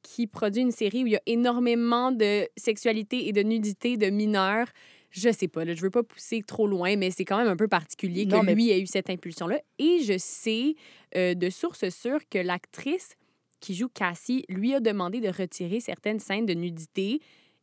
[0.02, 4.10] qui produit une série où il y a énormément de sexualité et de nudité de
[4.10, 4.66] mineurs.
[5.10, 7.56] Je sais pas, là, je veux pas pousser trop loin, mais c'est quand même un
[7.56, 9.60] peu particulier que Non, mais- lui ait eu cette impulsion-là.
[9.78, 10.74] Et je sais
[11.16, 13.16] euh, de sources sûres que l'actrice
[13.60, 17.20] qui joue Cassie lui a demandé de retirer certaines scènes de nudité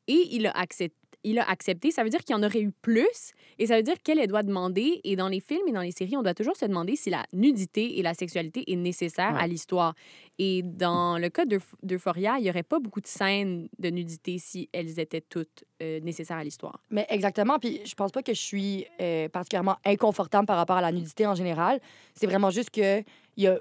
[0.08, 0.92] et il a accep-
[1.24, 1.92] il a accepté.
[1.92, 4.28] Ça veut dire qu'il y en aurait eu plus et ça veut dire qu'elle elle
[4.28, 5.02] doit demander.
[5.04, 7.26] Et dans les films et dans les séries, on doit toujours se demander si la
[7.34, 9.42] nudité et la sexualité est nécessaire Ouais.
[9.42, 9.94] à l'histoire.
[10.40, 14.38] Et dans le cas d'Euph- d'Euphoria, il n'y aurait pas beaucoup de scènes de nudité
[14.38, 16.80] si elles étaient toutes euh, nécessaires à l'histoire.
[16.92, 17.58] Mais exactement.
[17.60, 21.26] Puis je pense pas que je suis euh, particulièrement inconfortable par rapport à la nudité
[21.28, 21.80] en général.
[22.14, 23.02] C'est vraiment juste que
[23.40, 23.60] il y a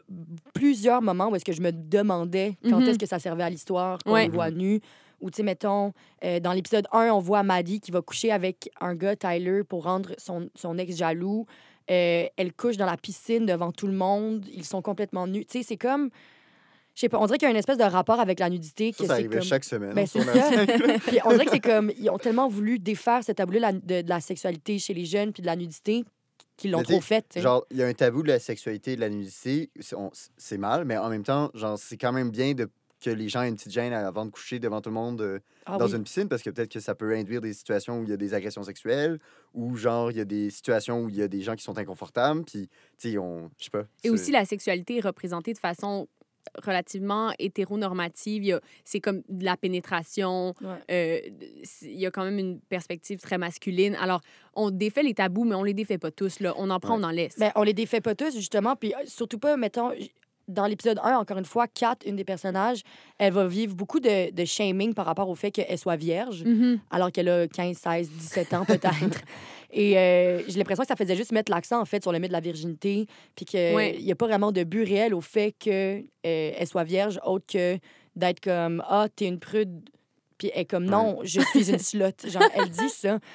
[0.55, 2.89] plusieurs moments où est-ce que je me demandais quand Mhm.
[2.89, 4.29] est-ce que ça servait à l'histoire qu'on Ouais.
[4.29, 4.81] voit nus.
[5.27, 5.93] Ou, tu sais, mettons,
[6.25, 9.83] euh, dans l'épisode 1, on voit Maddie qui va coucher avec un gars, Tyler, pour
[9.83, 11.47] rendre son, son ex jaloux.
[11.91, 14.47] Euh, elle couche dans la piscine devant tout le monde.
[14.53, 15.45] Ils sont complètement nus.
[15.47, 16.11] Tu sais, c'est comme...
[16.95, 18.93] Je sais pas, on dirait qu'il y a une espèce de rapport avec la nudité.
[18.93, 19.45] Ça, que ça arrivait comme...
[19.45, 19.93] chaque semaine.
[19.93, 20.07] Ben,
[21.07, 21.93] puis on dirait que c'est comme.
[21.99, 25.43] Ils ont tellement voulu défaire ce tabou-là de, de la sexualité chez les jeunes puis
[25.43, 26.05] de la nudité
[26.57, 27.39] qu'ils l'ont trop fait.
[27.39, 29.71] Genre, il y a un tabou de la sexualité et de la nudité.
[30.39, 32.69] C'est mal, mais en même temps, genre, c'est quand même bien de,
[33.07, 35.39] que les gens aient une petite gêne avant de coucher devant tout le monde euh,
[35.65, 35.95] Ah dans oui.
[35.97, 38.17] une piscine parce que peut-être que ça peut induire des situations où il y a
[38.17, 39.19] des agressions sexuelles
[39.55, 41.79] ou genre, il y a des situations où il y a des gens qui sont
[41.79, 42.45] inconfortables.
[42.45, 43.51] Puis, tu sais, on.
[43.59, 43.85] Je sais pas.
[44.05, 46.09] Et aussi, la sexualité est représentée de façon
[46.65, 48.61] relativement hétéronormative.
[48.85, 50.55] C'est comme de la pénétration.
[50.61, 50.77] Ouais.
[50.91, 51.21] euh,
[51.83, 53.95] il y a quand même une perspective très masculine.
[53.97, 54.21] Alors,
[54.55, 56.41] on défait les tabous, mais on les défait pas tous.
[56.41, 56.55] Là.
[56.57, 57.05] On en prend, Ouais.
[57.05, 57.39] on en laisse.
[57.39, 58.77] Ben, on les défait pas tous, justement.
[58.77, 59.91] Puis euh, surtout pas, mettons,
[60.49, 62.83] dans l'épisode 1, encore une fois, Kat, une des personnages,
[63.19, 66.79] elle va vivre beaucoup de, de shaming par rapport au fait qu'elle soit vierge, Mhm.
[66.91, 69.21] alors qu'elle a 15, 16, 17 ans peut-être.
[69.73, 72.29] Et euh, j'ai l'impression que ça faisait juste mettre l'accent, en fait, sur le mythe
[72.29, 73.99] de la virginité, puis qu'il Ouais.
[74.01, 77.79] n'y a pas vraiment de but réel au fait qu'elle elle soit vierge, autre que
[78.15, 79.91] d'être comme «Ah, t'es une prude»,
[80.39, 82.27] puis elle est comme «Non, je suis une slotte».
[82.31, 83.19] Genre, elle dit ça.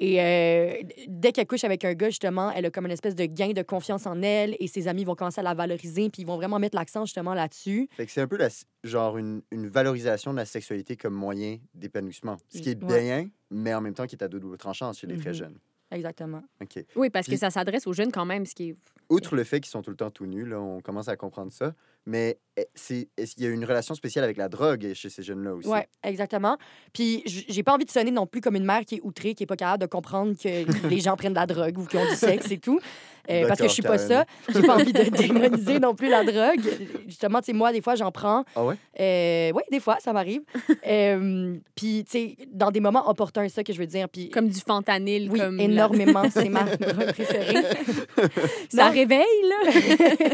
[0.00, 0.74] Et euh,
[1.08, 3.62] dès qu'elle couche avec un gars, justement, elle a comme une espèce de gain de
[3.62, 6.58] confiance en elle et ses amis vont commencer à la valoriser puis ils vont vraiment
[6.60, 7.88] mettre l'accent justement là-dessus.
[7.96, 8.48] Fait que c'est un peu la,
[8.84, 12.36] genre une, une valorisation de la sexualité comme moyen d'épanouissement.
[12.48, 13.00] Ce qui est Ouais.
[13.02, 15.34] bien, mais en même temps qui est à double tranchant chez les très Mhm.
[15.36, 15.58] jeunes.
[15.90, 16.42] Exactement.
[16.60, 16.84] OK.
[16.96, 18.76] Oui, parce que ça s'adresse aux jeunes quand même, ce qui est...
[19.08, 21.50] Outre le fait qu'ils sont tout le temps tout nus, là, on commence à comprendre
[21.50, 21.72] ça.
[22.10, 25.22] Mais eh, c'est, est-ce qu'il y a une relation spéciale avec la drogue chez ces
[25.22, 25.68] jeunes-là aussi?
[25.68, 26.56] Ouais, exactement.
[26.94, 29.42] Puis j'ai pas envie de sonner non plus comme une mère qui est outrée, qui
[29.42, 32.08] est pas capable de comprendre que les gens prennent de la drogue ou qu'ils ont
[32.08, 32.80] du sexe et tout.
[33.30, 34.24] Euh, parce que je suis pas ça.
[34.48, 36.62] J'ai pas envie de démoniser non plus la drogue.
[37.06, 38.46] Justement, tu sais, moi, des fois, j'en prends.
[38.56, 38.76] Ah ouais?
[38.98, 40.40] Euh, oui, des fois, ça m'arrive.
[40.86, 44.08] Euh, puis, tu sais, dans des moments opportuns, c'est ça que je veux dire.
[44.08, 45.28] Puis, Comme du fentanyl.
[45.30, 46.22] oui, comme la- énormément.
[46.30, 47.62] C'est ma drogue préférée.
[48.70, 48.92] Ça Non.
[48.92, 50.28] réveille, là.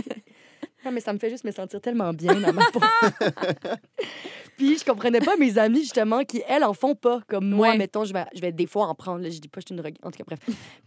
[0.84, 2.80] Non, mais ça me fait juste me sentir tellement bien dans ma peau.
[4.56, 7.20] Puis je comprenais pas mes amis, justement, qui, elles, en font pas.
[7.28, 7.78] Comme moi, Ouais.
[7.78, 9.20] mettons, je vais, je vais des fois en prendre.
[9.22, 9.96] Là, je dis pas je suis une drogue.
[10.02, 10.38] En tout cas, bref.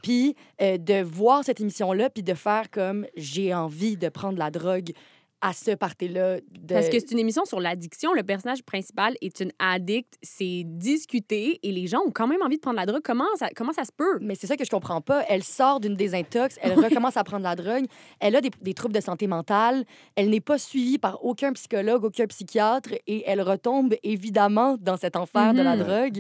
[0.02, 4.52] Puis euh, de voir cette émission-là, puis de faire comme j'ai envie de prendre la
[4.52, 4.92] drogue
[5.42, 6.38] à ce party-là.
[6.40, 8.12] de- Parce que c'est une émission sur l'addiction.
[8.14, 10.16] Le personnage principal est une addict.
[10.24, 13.02] C'est discuté et les gens ont quand même envie de prendre la drogue.
[13.04, 14.18] Comment ça, comment ça se peut?
[14.20, 15.24] Mais c'est ça que je comprends pas.
[15.30, 17.86] Elle sort d'une désintox, elle recommence à prendre la drogue,
[18.20, 22.04] elle a des, des troubles de santé mentale, elle n'est pas suivie par aucun psychologue,
[22.04, 25.84] aucun psychiatre, et elle retombe évidemment dans cet enfer de la Mhm.
[25.84, 26.20] drogue.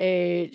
[0.00, 0.46] Euh,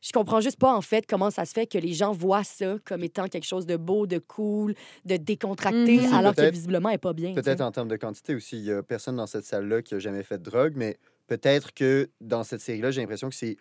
[0.00, 2.76] je comprends juste pas, en fait, comment ça se fait que les gens voient ça
[2.84, 6.12] comme étant quelque chose de beau, de cool, de décontracté, Mhm.
[6.14, 7.34] alors que visiblement, elle n'est pas bien.
[7.34, 8.56] Peut-être en termes de quantité aussi.
[8.58, 11.74] Il y a personne dans cette salle-là qui a jamais fait de drogue, mais peut-être
[11.74, 13.56] que dans cette série-là, j'ai l'impression que c'est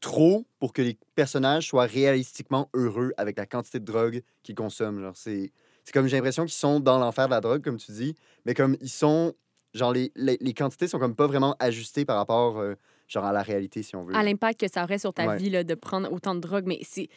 [0.00, 5.00] trop pour que les personnages soient réalistiquement heureux avec la quantité de drogue qu'ils consomment.
[5.00, 5.52] Genre, c'est,
[5.84, 8.14] c'est comme j'ai l'impression qu'ils sont dans l'enfer de la drogue, comme tu dis,
[8.44, 9.34] mais comme ils sont.
[9.74, 12.74] Genre, les, les, les quantités sont comme pas vraiment ajustées par rapport euh,
[13.08, 14.14] genre à la réalité, si on veut.
[14.14, 15.36] à l'impact que ça aurait sur ta Ouais.
[15.38, 16.64] vie là, de prendre autant de drogue.
[16.66, 17.08] Mais c'est.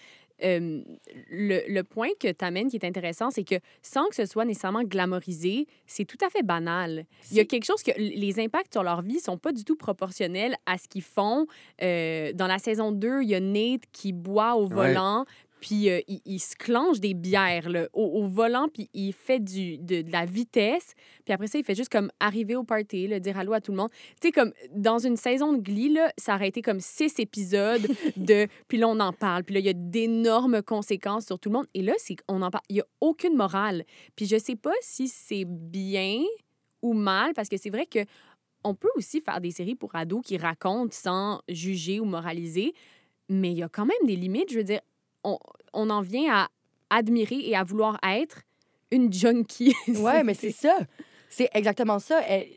[0.44, 0.82] euh,
[1.30, 4.44] le, le point que tu amènes qui est intéressant, c'est que sans que ce soit
[4.44, 7.06] nécessairement glamorisé, c'est tout à fait banal.
[7.30, 9.76] Il y a quelque chose que les impacts sur leur vie sont pas du tout
[9.76, 11.46] proportionnels à ce qu'ils font.
[11.84, 14.74] Euh, dans la saison 2, il y a Nate qui boit au Ouais.
[14.74, 15.26] volant.
[15.62, 19.40] Puis euh, il, il se clenche des bières là, au, au volant, puis il fait
[19.40, 20.94] du, de, de la vitesse.
[21.24, 23.72] Puis après ça, il fait juste comme arriver au party, là, dire allô à tout
[23.72, 23.92] le monde.
[24.20, 27.88] Tu sais, comme dans une saison de Glee, là, ça aurait été comme six épisodes
[28.18, 28.48] de.
[28.68, 29.44] Puis là, on en parle.
[29.44, 31.68] Puis là, il y a d'énormes conséquences sur tout le monde.
[31.76, 32.64] Et là, c'est on en parle.
[32.70, 33.86] Il n'y a aucune morale.
[34.16, 36.24] Puis je sais pas si c'est bien
[36.82, 38.00] ou mal, parce que c'est vrai que
[38.64, 42.74] on peut aussi faire des séries pour ados qui racontent sans juger ou moraliser,
[43.30, 44.52] mais il y a quand même des limites.
[44.52, 44.82] Je veux dire,
[45.24, 45.38] on,
[45.74, 46.48] on en vient à
[46.90, 48.42] admirer et à vouloir être
[48.92, 49.74] une junkie.
[49.88, 50.78] Ouais, mais c'est ça.
[51.30, 52.22] C'est exactement ça.
[52.28, 52.48] Elle,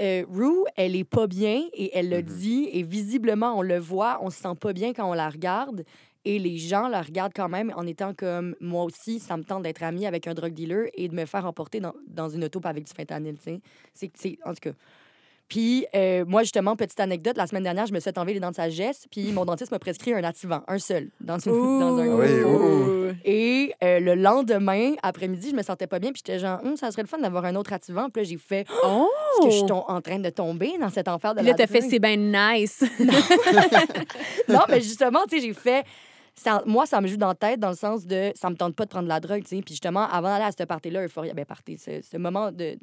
[0.00, 2.22] euh, Rue, elle est pas bien et elle le Mhm.
[2.22, 5.84] dit et visiblement on le voit, on se sent pas bien quand on la regarde
[6.24, 9.62] et les gens la regardent quand même en étant comme moi aussi, ça me tente
[9.62, 12.60] d'être amie avec un drug dealer et de me faire emporter dans, dans une auto
[12.64, 13.60] avec du fentanyl, tu sais.
[13.94, 14.72] C'est c'est en tout cas.
[15.48, 18.40] Puis, euh, moi, justement, petite anecdote, la semaine dernière, je me suis fait enlever les
[18.40, 21.98] dents de sagesse, puis mon dentiste m'a prescrit un activant, un seul, dans, une- dans
[21.98, 22.08] un.
[22.10, 23.12] Ah oui, ouh.
[23.24, 26.90] Et euh, le lendemain, après-midi, je me sentais pas bien, puis j'étais genre, Hum, ça
[26.90, 28.08] serait le fun d'avoir un autre activant.
[28.10, 29.08] Puis là, j'ai fait, Oh!
[29.38, 31.56] est-ce que je suis en train de tomber dans cette enfer de Puis là, la
[31.58, 32.82] t'as fait c'est bien nice.
[34.48, 35.84] non, mais justement, tu sais, j'ai fait.
[36.34, 38.74] ça- moi, ça me joue dans la tête dans le sens de ça me tente
[38.74, 39.62] pas de prendre de la drogue, tu sais.
[39.62, 42.76] Puis justement, avant d'aller à cette partie-là, Euphoria, ben, party, ce, ce moment de,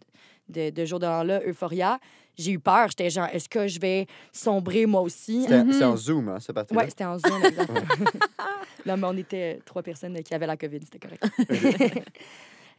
[0.49, 1.99] de, de jour de l'an-là, Euphoria,
[2.37, 2.87] j'ai eu peur.
[2.89, 5.43] J'étais genre, est-ce que je vais sombrer moi aussi?
[5.43, 6.81] C'était c'était en Zoom, hein, cette partie-là.
[6.81, 7.79] Oui, c'était en Zoom, exactement.
[8.85, 11.23] non, mais on était trois personnes qui avaient la COVID, c'était correct.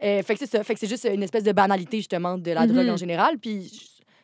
[0.03, 0.63] Euh, fait que c'est ça.
[0.65, 2.91] Fait que c'est juste une espèce de banalité, justement, de la drogue Mhm.
[2.93, 3.39] en général.
[3.39, 3.71] Puis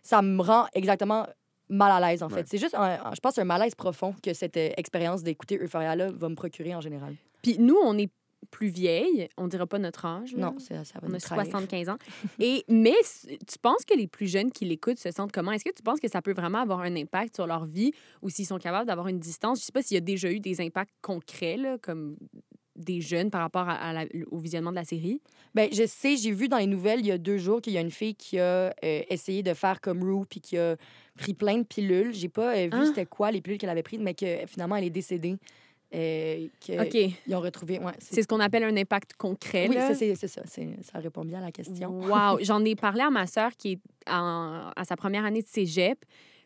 [0.03, 1.27] ça me rend exactement
[1.69, 2.35] mal à l'aise, en fait.
[2.41, 2.45] Ouais.
[2.45, 6.11] C'est juste, un- un- je pense, un malaise profond que cette euh, expérience d'écouter Euphoria-là
[6.13, 7.15] va me procurer en général.
[7.41, 8.11] Puis nous, on est
[8.51, 10.33] plus vieilles, on dira pas notre âge.
[10.35, 10.51] là.
[10.51, 11.45] Non, ça, ça va On a trahir.
[11.45, 11.99] 75 ans.
[12.41, 15.53] Et, mais tu penses que les plus jeunes qui l'écoutent se sentent comment?
[15.53, 18.31] Est-ce que tu penses que ça peut vraiment avoir un impact sur leur vie ou
[18.31, 19.61] s'ils sont capables d'avoir une distance?
[19.61, 22.17] Je sais pas s'il y a déjà eu des impacts concrets, là, comme
[22.77, 25.21] des jeunes par rapport à, à la- au visionnement de la série?
[25.55, 27.79] Ben, je sais, j'ai vu dans les nouvelles il y a deux jours qu'il y
[27.79, 30.77] a une fille qui a euh, essayé de faire comme Rue puis qui a
[31.19, 32.15] pris plein de pilules.
[32.15, 32.85] J'ai pas euh, vu Ah.
[32.87, 35.37] c'était quoi les pilules qu'elle avait prises, mais que finalement elle est décédée.
[35.95, 37.15] Euh, que OK.
[37.27, 37.79] Ils ont retrouvé.
[37.81, 39.67] Ouais, C'est ce qu'on appelle un impact concret.
[39.69, 39.89] Oui, là.
[39.89, 40.43] ça, c'est c'est ça.
[40.47, 42.01] c'est- Ça répond bien à la question.
[42.01, 42.39] Wow!
[42.43, 45.99] J'en ai parlé à ma sœur qui est en- à sa première année de cégep,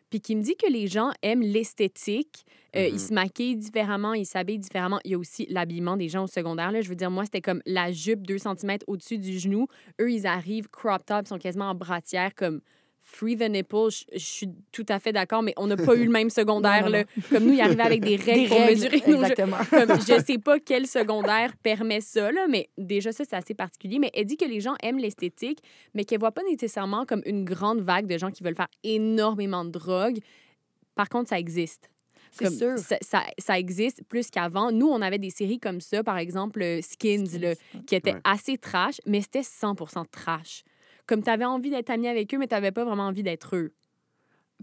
[0.09, 2.43] puis qui me dit que les gens aiment l'esthétique.
[2.75, 2.99] Euh, Ils Mhm.
[2.99, 4.99] se maquillent différemment, ils s'habillent différemment.
[5.05, 6.71] Il y a aussi l'habillement des gens au secondaire.
[6.71, 6.81] Là.
[6.81, 9.67] Je veux dire, moi, c'était comme la jupe 2 cm au-dessus du genou.
[10.01, 12.59] Eux, ils arrivent crop top, ils sont quasiment en brassière, comme
[13.07, 13.89] free the nipple.
[13.89, 16.81] Je je suis tout à fait d'accord, mais on n'a pas eu le même secondaire.
[16.85, 17.03] Non, non, là.
[17.29, 19.23] Comme nous, ils arrivaient avec des règles Des pour règles, mesurer nos jeux.
[19.23, 19.57] exactement.
[19.69, 23.99] Comme, je sais pas quel secondaire permet ça, là, mais déjà, ça, c'est assez particulier.
[23.99, 25.59] Mais elle dit que les gens aiment l'esthétique,
[25.93, 29.63] mais qu'elle voit pas nécessairement comme une grande vague de gens qui veulent faire énormément
[29.65, 30.17] de drogue.
[30.95, 31.89] Par contre, ça existe.
[32.31, 32.77] C'est Comme, sûr.
[32.79, 34.71] Ça, ça, ça existe plus qu'avant.
[34.71, 37.53] Nous, on avait des séries comme ça, par exemple euh, Skins, là,
[37.87, 38.19] qui étaient Ouais.
[38.25, 40.63] assez trash, mais c'était 100% trash.
[41.07, 43.55] Comme tu avais envie d'être ami avec eux, mais tu n'avais pas vraiment envie d'être
[43.55, 43.73] eux.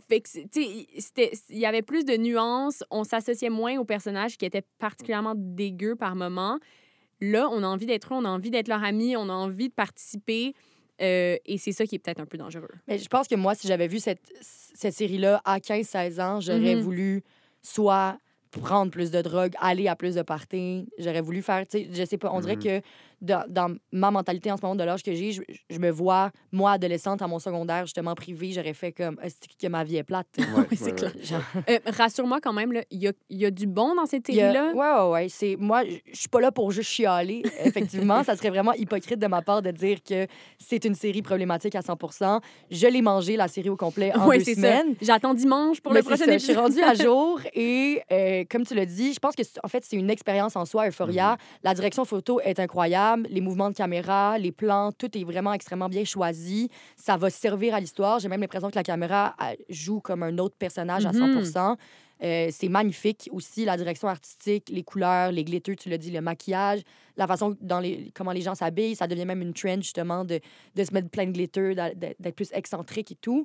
[0.09, 2.83] Fait que, c'est- tu sais, c'était- il y avait plus de nuances.
[2.91, 6.59] On s'associait moins aux personnages qui étaient particulièrement dégueux par moment.
[7.21, 9.69] Là, on a envie d'être eux, on a envie d'être leur ami, on a envie
[9.69, 10.55] de participer.
[11.01, 12.69] euh, et c'est ça qui est peut-être un peu dangereux.
[12.87, 16.77] Mais je pense que moi, si j'avais vu cette, cette série-là à 15-16 ans, j'aurais
[16.77, 16.81] Mhm.
[16.83, 17.23] voulu
[17.61, 18.19] soit
[18.53, 20.87] prendre plus de drogue, aller à plus de parties.
[20.99, 22.63] J'aurais voulu faire, tu sais, je sais pas, on dirait Mhm.
[22.63, 22.81] que
[23.23, 26.31] dans, dans ma mentalité en ce moment de l'âge que j'ai, je, je me vois,
[26.51, 30.03] moi, adolescente, à mon secondaire, justement privé, j'aurais fait comme, est-ce que ma vie est
[30.03, 30.27] plate?
[30.39, 31.13] Ouais, Oui, c'est ouais, clair.
[31.17, 31.23] ouais.
[31.25, 34.05] Genre, Euh, Rassure-moi quand même, là, il y a, il y a du bon dans
[34.07, 34.73] série-là?
[34.75, 35.27] ouais, ouais, ouais.
[35.31, 37.43] C'est, moi, je suis pas là pour juste chialer.
[37.65, 40.27] Effectivement, ça serait vraiment hypocrite de ma part de dire que
[40.59, 41.97] c'est une série problématique à 100
[42.71, 44.61] Je l'ai mangé, la série au complet, en Ouais, deux c'est ça.
[44.61, 44.95] semaines.
[45.01, 46.65] J'attends dimanche pour Mais le prochain ça, Je suis épisode.
[46.65, 49.97] rendue à jour et, euh, comme tu l'as dit, je pense que, en fait, c'est
[49.97, 51.37] une expérience en soi, Euphoria.
[51.63, 53.12] La direction photo est incroyable.
[53.29, 56.69] Les mouvements de caméra, les plans, tout est vraiment extrêmement bien choisi.
[56.97, 58.19] Ça va servir à l'histoire.
[58.19, 59.35] J'ai même l'impression que la caméra
[59.69, 61.45] joue comme un autre personnage à Mhm.
[61.45, 61.77] 100
[62.25, 66.21] Euh, c'est magnifique aussi, la direction artistique, les couleurs, les glitters, tu l'as dit, le
[66.21, 66.83] maquillage,
[67.17, 68.95] la façon dans les, comment les gens s'habillent.
[68.95, 70.39] Ça devient même une trend, justement, de,
[70.77, 73.45] de se mettre plein de glitter, d'être plus excentrique et tout.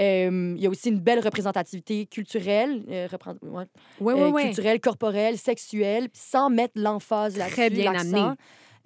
[0.00, 3.64] Euh, Il y a aussi une belle représentativité culturelle, euh, reprend- ouais,
[4.00, 7.54] Ouais, euh, ouais, culturelle, corporelle, sexuelle, sans mettre l'emphase là-dessus.
[7.56, 8.20] Très bien amené.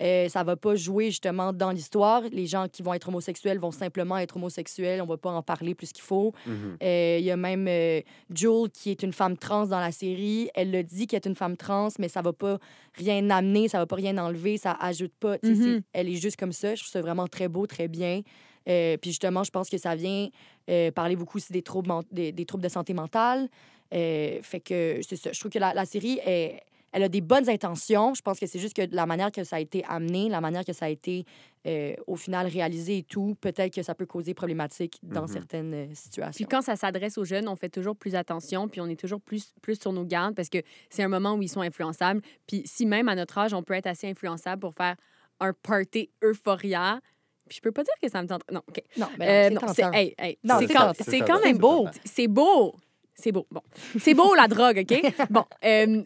[0.00, 2.22] Euh, ça va pas jouer justement dans l'histoire.
[2.30, 5.02] Les gens qui vont être homosexuels vont simplement être homosexuels.
[5.02, 6.32] On va pas en parler plus qu'il faut.
[6.46, 6.78] Mhm.
[6.82, 8.00] Euh, Il y a même euh,
[8.32, 10.50] Jewel qui est une femme trans dans la série.
[10.54, 12.58] Elle le dit qu'elle est une femme trans, mais ça va pas
[12.94, 15.36] rien amener, ça va pas rien enlever, ça ajoute pas.
[15.42, 15.82] Mhm.
[15.92, 16.74] Elle est juste comme ça.
[16.74, 18.22] Je trouve ça vraiment très beau, très bien.
[18.68, 20.28] Euh, puis justement, je pense que ça vient
[20.70, 23.48] euh, parler beaucoup aussi des troubles, des, des troubles de santé mentale.
[23.94, 25.32] Euh, fait que c'est ça.
[25.32, 26.60] Je trouve que la, la série est,
[26.92, 28.14] elle a des bonnes intentions.
[28.14, 30.64] Je pense que c'est juste que la manière que ça a été amené, la manière
[30.64, 31.24] que ça a été
[31.66, 35.28] euh, au final réalisé et tout, peut-être que ça peut causer problématique dans Mhm.
[35.28, 36.46] certaines euh, Puis situations.
[36.50, 39.52] quand ça s'adresse aux jeunes, on fait toujours plus attention, puis on est toujours plus,
[39.60, 42.22] plus sur nos gardes parce que c'est un moment où ils sont influençables.
[42.46, 44.94] Puis si même à notre âge, on peut être assez influençable pour faire
[45.40, 47.00] un party euphoria,
[47.48, 48.42] puis je peux pas dire que ça me tente.
[48.52, 48.82] Non, OK.
[48.96, 51.86] Non, mais non, non, c'est hey, hey, Non, c'est c'est quand, quand même beau.
[52.04, 52.74] C'est beau.
[53.14, 53.46] C'est beau.
[53.50, 53.62] Bon.
[53.98, 55.02] C'est beau, la drogue, OK?
[55.30, 55.44] Bon.
[55.64, 56.02] euh,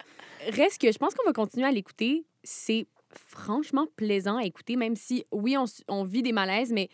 [0.51, 2.25] reste que je pense qu'on va continuer à l'écouter.
[2.43, 6.89] C'est franchement plaisant à écouter, même si, oui, on, on vit des malaises, mais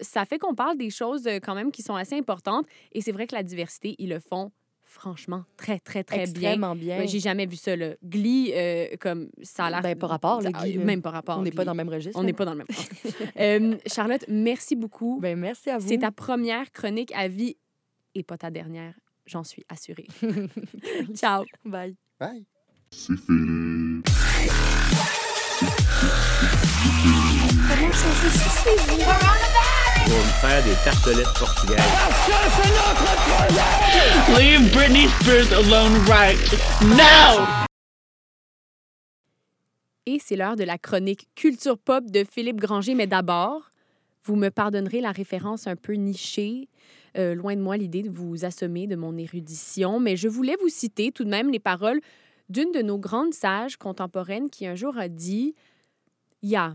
[0.00, 2.66] ça fait qu'on parle des choses euh, quand même qui sont assez importantes.
[2.92, 4.52] Et c'est vrai que la diversité, ils le font
[4.84, 6.50] franchement très, très, très bien.
[6.50, 6.98] Extrêmement bien.
[6.98, 7.94] Ouais, J'ai jamais vu ça, là.
[8.02, 9.82] Glee, euh, comme ça a l'air...
[9.82, 10.84] Ben, pas rapport, le Glee, là.
[10.84, 11.38] Même pas rapport.
[11.38, 12.18] On n'est pas dans le même registre.
[12.18, 12.66] On n'est pas dans le même
[13.38, 15.18] Euh, Charlotte, merci beaucoup.
[15.20, 15.88] Ben, merci à vous.
[15.88, 17.56] C'est ta première chronique à vie
[18.14, 18.94] et pas ta dernière,
[19.26, 20.06] j'en suis assurée.
[21.14, 21.44] Ciao.
[21.64, 21.96] Bye.
[22.18, 22.46] Bye.
[22.92, 23.12] On
[30.08, 31.76] va me faire des tartelettes portugaises.
[34.38, 36.38] Leave Britney Spears alone right
[36.96, 37.44] now!
[40.06, 42.94] Et c'est l'heure de la chronique Culture Pop de Philippe Granger.
[42.94, 43.70] Mais d'abord,
[44.24, 46.68] vous me pardonnerez la référence un peu nichée.
[47.18, 50.68] Euh, loin de moi l'idée de vous assommer de mon érudition, mais je voulais vous
[50.68, 52.00] citer tout de même les paroles
[52.48, 55.54] d'une de nos grandes sages contemporaines qui un jour a dit
[56.42, 56.74] Yeah,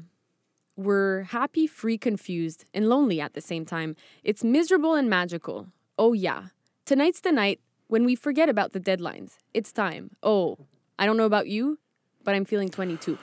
[0.75, 3.95] we're happy, free, confused, and lonely at the same time.
[4.23, 5.67] It's miserable and magical.
[5.97, 6.49] Oh, yeah.
[6.85, 9.37] Tonight's the night when we forget about the deadlines.
[9.53, 10.11] It's time.
[10.23, 10.57] Oh,
[10.97, 11.77] I don't know about you,
[12.23, 13.17] but I'm feeling 22.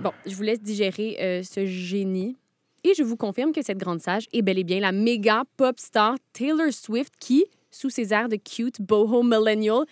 [0.00, 2.36] Bon, je vous laisse digérer euh, ce génie.
[2.84, 5.78] Et je vous confirme que cette grande sage est bel et bien la méga pop
[5.80, 9.84] star Taylor Swift qui, sous ses airs de cute boho millennial,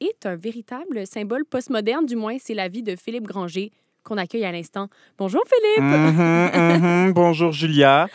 [0.00, 3.70] est un véritable symbole postmoderne, du moins c'est l'avis de Philippe Granger
[4.02, 4.88] qu'on accueille à l'instant.
[5.16, 5.90] Bonjour Philippe!
[5.90, 6.50] Mhm,
[7.06, 7.12] mhm.
[7.14, 8.06] Bonjour Julia.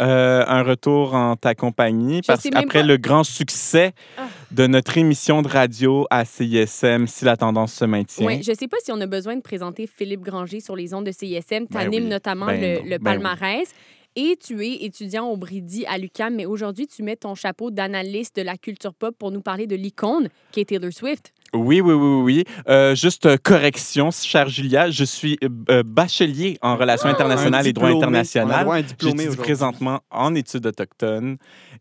[0.00, 4.22] Euh, un retour en ta compagnie Je parce qu'après le grand succès Ah.
[4.50, 8.26] de notre émission de radio à CISM, si la tendance se maintient.
[8.26, 10.94] Oui, je ne sais pas si on a besoin de présenter Philippe Granger sur les
[10.94, 11.66] ondes de CISM.
[11.66, 12.00] Tu Ben oui.
[12.00, 13.68] notamment Ben le Ben palmarès.
[14.16, 18.36] Et tu es étudiant au Brady à l'UQAM, mais aujourd'hui, tu mets ton chapeau d'analyste
[18.36, 21.32] de la culture pop pour nous parler de l'icône qui est Taylor Swift.
[21.52, 22.44] Oui, oui, oui, oui.
[22.68, 25.36] Euh, juste euh, correction, chère Julia, je suis
[25.68, 28.84] euh, bachelier en relations internationales Un et droit international.
[29.00, 31.36] J'étudie présentement en études autochtones.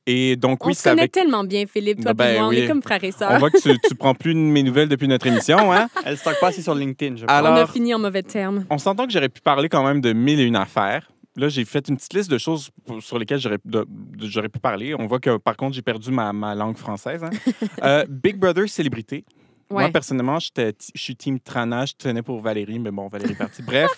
[0.07, 1.11] Et donc, on oui, se connaît avec...
[1.11, 2.47] tellement bien, Philippe, toi Ben et moi.
[2.47, 3.31] On est comme frères et sœurs.
[3.31, 5.87] On voit que tu, tu prends plus de mes nouvelles depuis notre émission, hein?
[6.05, 7.35] Elle stocke pas assez sur LinkedIn, je pense.
[7.35, 8.65] Alors, On a fini en mauvais termes.
[8.71, 11.12] on s'entend que j'aurais pu parler quand même de mille et une affaires.
[11.35, 12.69] Là, j'ai fait une petite liste de choses
[12.99, 14.93] sur lesquelles j'aurais pu parler.
[14.97, 17.23] On voit que, par contre, j'ai perdu ma, ma langue française.
[17.23, 17.29] hein.
[17.83, 19.25] Euh, Big Brother célébrité.
[19.69, 19.83] Ouais.
[19.83, 20.49] Moi, personnellement, je
[20.95, 21.85] suis team Trana.
[21.85, 23.61] Je tenais pour Valérie, mais bon, Valérie est partie.
[23.67, 23.89] Bref,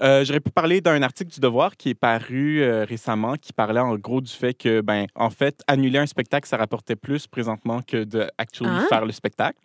[0.00, 3.80] euh, j'aurais pu parler d'un article du Devoir qui est paru euh, récemment, qui parlait
[3.80, 7.80] en gros du fait que, ben, en fait, annuler un spectacle, ça rapportait plus présentement
[7.82, 8.86] que de actually Hein?
[8.88, 9.58] faire le spectacle.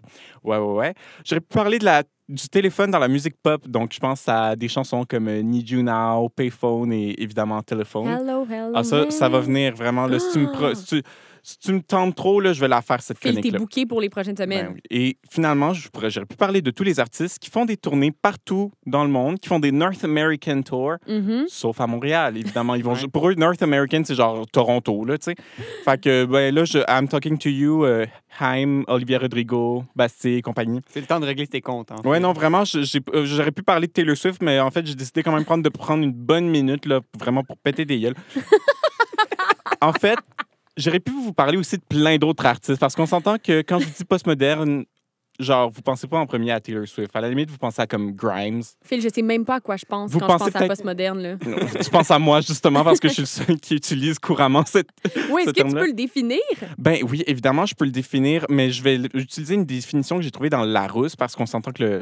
[0.43, 0.93] Ouais, ouais, ouais.
[1.24, 3.67] J'aurais pu parler de la, du téléphone dans la musique pop.
[3.67, 8.07] Donc, je pense à des chansons comme euh, Need You Now, Payphone et évidemment Telephone.
[8.07, 8.71] Hello, hello.
[8.76, 10.07] Ah, ça, ça va venir vraiment.
[10.07, 11.03] Là, si, tu me pro- si, tu,
[11.46, 13.60] si tu me tentes trop, là, je vais la faire cette Phil, t'es chronique-là.
[13.60, 14.68] booké pour les prochaines semaines.
[14.68, 14.82] Ben oui.
[14.89, 18.12] Et finalement, je pourrais- j'aurais pu parler de tous les artistes qui font des tournées
[18.12, 21.46] partout dans le monde, qui font des North American Tours, Mhm.
[21.50, 22.76] sauf à Montréal, évidemment.
[22.76, 25.36] Ils vont, Pour eux, North American, c'est genre Toronto, là, tu sais.
[25.84, 28.06] fait que, ben là, je, I'm talking to you, euh,
[28.39, 30.80] Haim, Olivia Rodrigo, Bastille et compagnie.
[30.89, 31.91] C'est le temps de régler tes comptes.
[31.91, 31.98] hein.
[32.06, 35.22] Ouais, non, vraiment, euh, j'aurais pu parler de Taylor Swift, mais en fait, j'ai décidé
[35.24, 38.16] quand même prendre, de prendre une bonne minute, là, vraiment pour péter des gueules.
[39.82, 40.18] en fait,
[40.78, 43.86] j'aurais pu vous parler aussi de plein d'autres artistes, parce qu'on s'entend que quand je
[43.86, 44.86] dis postmoderne,
[45.39, 47.15] genre, vous pensez pas en premier à Taylor Swift.
[47.15, 48.61] À la limite, vous pensez à comme Grimes.
[48.84, 50.67] Phil, je sais même pas à quoi je pense Vous quand pensez je pense à
[50.67, 51.21] postmoderne.
[51.21, 51.36] là.
[51.45, 54.63] Non, tu penses à moi, justement, parce que je suis le seul qui utilise couramment
[54.65, 54.89] cette.
[55.32, 56.39] Oui, est-ce ce que tu peux le définir?
[56.78, 60.32] Ben oui, évidemment, je peux le définir, mais je vais utiliser une définition que j'ai
[60.32, 62.01] trouvée dans Larousse parce qu'on s'entend que le,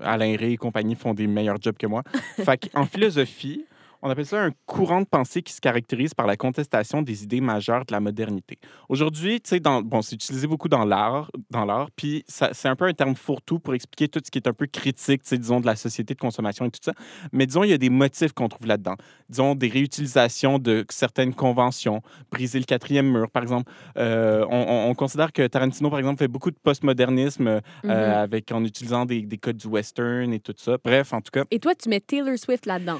[0.00, 2.02] Alain Ray et compagnie font des meilleurs jobs que moi.
[2.44, 3.64] fait en philosophie,
[4.04, 7.40] on appelle ça un courant de pensée qui se caractérise par la contestation des idées
[7.40, 8.58] majeures de la modernité.
[8.90, 12.76] Aujourd'hui, tu sais, dans- bon, c'est utilisé beaucoup dans l'art, dans l'art, puis c'est un
[12.76, 15.66] peu un terme fourre-tout pour expliquer tout ce qui est un peu critique, disons, de
[15.66, 16.92] la société de consommation et tout ça.
[17.32, 18.96] Mais disons, il y a des motifs qu'on trouve là-dedans.
[19.30, 23.72] Disons, des réutilisations de certaines conventions, briser le quatrième mur, par exemple.
[23.96, 27.90] Euh, on, on- on considère que Tarantino, par exemple, fait beaucoup de postmodernisme euh, Mhm.
[27.90, 30.76] avec, en utilisant des, des codes du western et tout ça.
[30.84, 32.98] Bref, en tout cas, Et toi, tu mets Taylor Swift là-dedans.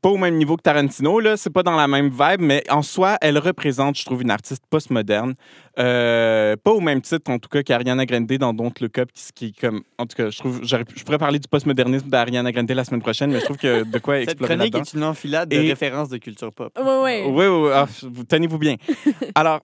[0.00, 2.82] Pas au même niveau que Tarantino, là, c'est pas dans la même vibe, mais en
[2.82, 5.34] soi, elle représente, je trouve, une artiste postmoderne.
[5.78, 9.32] Euh, pas au même titre, en tout cas, qu'Ariana Grande dans Don't Look Up, qui,
[9.34, 9.82] qui est comme.
[9.98, 10.60] En tout cas, je trouve.
[10.64, 13.98] Je pourrais parler du postmodernisme d'Ariana Grande la semaine prochaine, mais je trouve que de
[13.98, 14.90] quoi Cette explorer chronique là-dedans.
[14.90, 16.72] est une enfilade de Et- références de culture pop.
[16.78, 17.22] Oui, oui.
[17.26, 17.70] Oui, oui, oui.
[17.74, 18.76] Ah, vous- tenez-vous bien.
[19.34, 19.60] Alors,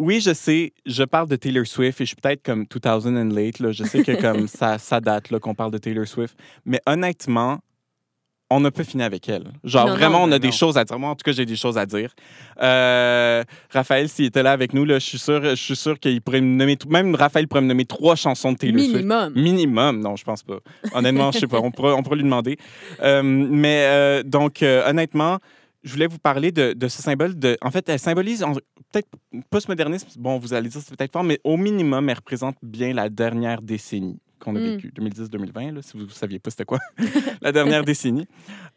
[0.00, 3.32] oui, je sais, je parle de Taylor Swift et je suis peut-être comme 2000 and
[3.34, 3.60] late.
[3.60, 3.70] Là.
[3.70, 6.36] Je sais que comme ça, ça date là, qu'on parle de Taylor Swift.
[6.66, 7.60] Mais honnêtement,
[8.50, 9.44] on n'a pas fini avec elle.
[9.64, 10.98] Genre, Non, non, vraiment, on a ben des choses à dire.
[10.98, 12.14] Moi, en tout cas, j'ai des choses à dire.
[12.60, 16.20] Euh, Raphaël, s'il était là avec nous, là, je suis sûr, je suis sûr qu'il
[16.20, 16.76] pourrait me nommer...
[16.88, 18.96] Même Raphaël pourrait me nommer trois chansons de Taylor Swift.
[18.96, 19.32] Minimum.
[19.34, 20.58] Minimum, non, je pense pas.
[20.94, 21.58] Honnêtement, je sais pas.
[21.60, 22.56] On pourrait, on pourrait lui demander.
[23.00, 25.38] Euh, mais euh, donc, honnêtement,
[25.82, 27.38] je voulais vous parler de, de ce symbole.
[27.38, 28.44] De, en fait, elle symbolise
[28.92, 29.08] peut-être
[29.50, 30.08] postmodernisme.
[30.18, 33.62] Bon, vous allez dire c'est peut-être fort, mais au minimum, elle représente bien la dernière
[33.62, 34.76] décennie qu'on a Mm.
[34.76, 36.78] vécue, 2010-2020, là, si vous ne saviez pas c'était quoi,
[37.42, 38.28] la dernière décennie.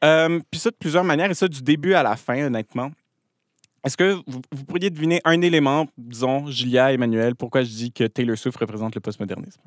[0.04, 2.92] Euh, puis ça de plusieurs manières, et ça du début à la fin, honnêtement.
[3.84, 8.06] Est-ce que vous, vous pourriez deviner un élément, disons, Julia, Emmanuel, pourquoi je dis que
[8.06, 9.62] Taylor Swift représente le postmodernisme?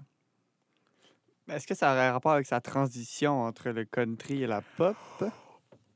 [1.48, 4.96] Mais Est-ce que ça aurait rapport avec sa transition entre le country et la pop?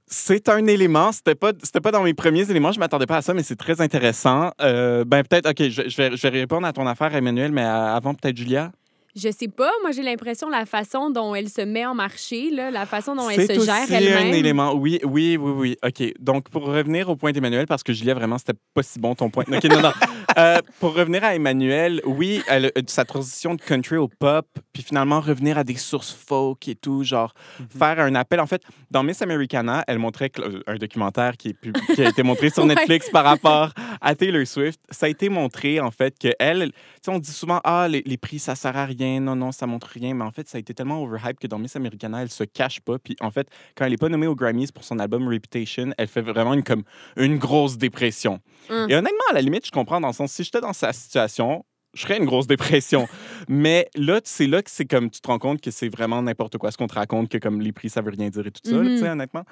[0.06, 1.12] C'est un élément.
[1.12, 2.72] C'était pas, c'était pas dans mes premiers éléments.
[2.72, 4.50] Je m'attendais pas à ça, mais c'est très intéressant.
[4.60, 5.48] Euh, ben peut-être.
[5.50, 8.70] Ok, je, je vais, je vais répondre à ton affaire, Emmanuel, mais avant peut-être Julia?
[9.16, 9.70] Je sais pas.
[9.82, 13.30] Moi, j'ai l'impression la façon dont elle se met en marché, là, la façon dont
[13.30, 14.34] elle C'est se aussi gère un elle-même.
[14.34, 14.74] élément.
[14.74, 15.76] Oui, oui, oui, oui.
[15.84, 16.12] OK.
[16.20, 19.30] Donc, pour revenir au point d'Emmanuel, parce que Julia, vraiment, c'était pas si bon ton
[19.30, 19.44] point.
[19.46, 19.92] OK, non, non.
[20.36, 24.82] Euh, pour revenir à Emmanuel, oui, elle, euh, sa transition de country au pop, puis
[24.82, 27.32] finalement revenir à des sources folk et tout, genre
[27.78, 28.40] faire un appel.
[28.40, 32.02] En fait, dans Miss Americana, elle montrait que- euh, un documentaire qui, est pub- qui
[32.02, 32.74] a été montré sur Ouais.
[32.74, 34.80] Netflix par rapport à Taylor Swift.
[34.90, 38.02] Ça a été montré, en fait, que elle, tu sais, on dit souvent, ah, les,
[38.04, 40.14] les prix, ça sert à rien, non, non, ça montre rien.
[40.14, 42.80] Mais en fait, ça a été tellement overhype que dans Miss Americana, elle se cache
[42.80, 42.98] pas.
[42.98, 46.08] Puis en fait, quand elle n'est pas nommée aux Grammys pour son album Reputation, elle
[46.08, 46.82] fait vraiment une, comme,
[47.16, 48.40] une grosse dépression.
[48.70, 48.90] Hum.
[48.90, 51.64] Et honnêtement, à la limite, je comprends dans le sens, si j'étais dans sa situation,
[51.94, 53.06] je ferais une grosse dépression.
[53.48, 56.58] Mais là, c'est là que c'est comme tu te rends compte que c'est vraiment n'importe
[56.58, 58.60] quoi ce qu'on te raconte, que comme les prix, ça veut rien dire et tout
[58.64, 58.88] ça, Mhm.
[58.88, 59.44] tu sais, honnêtement.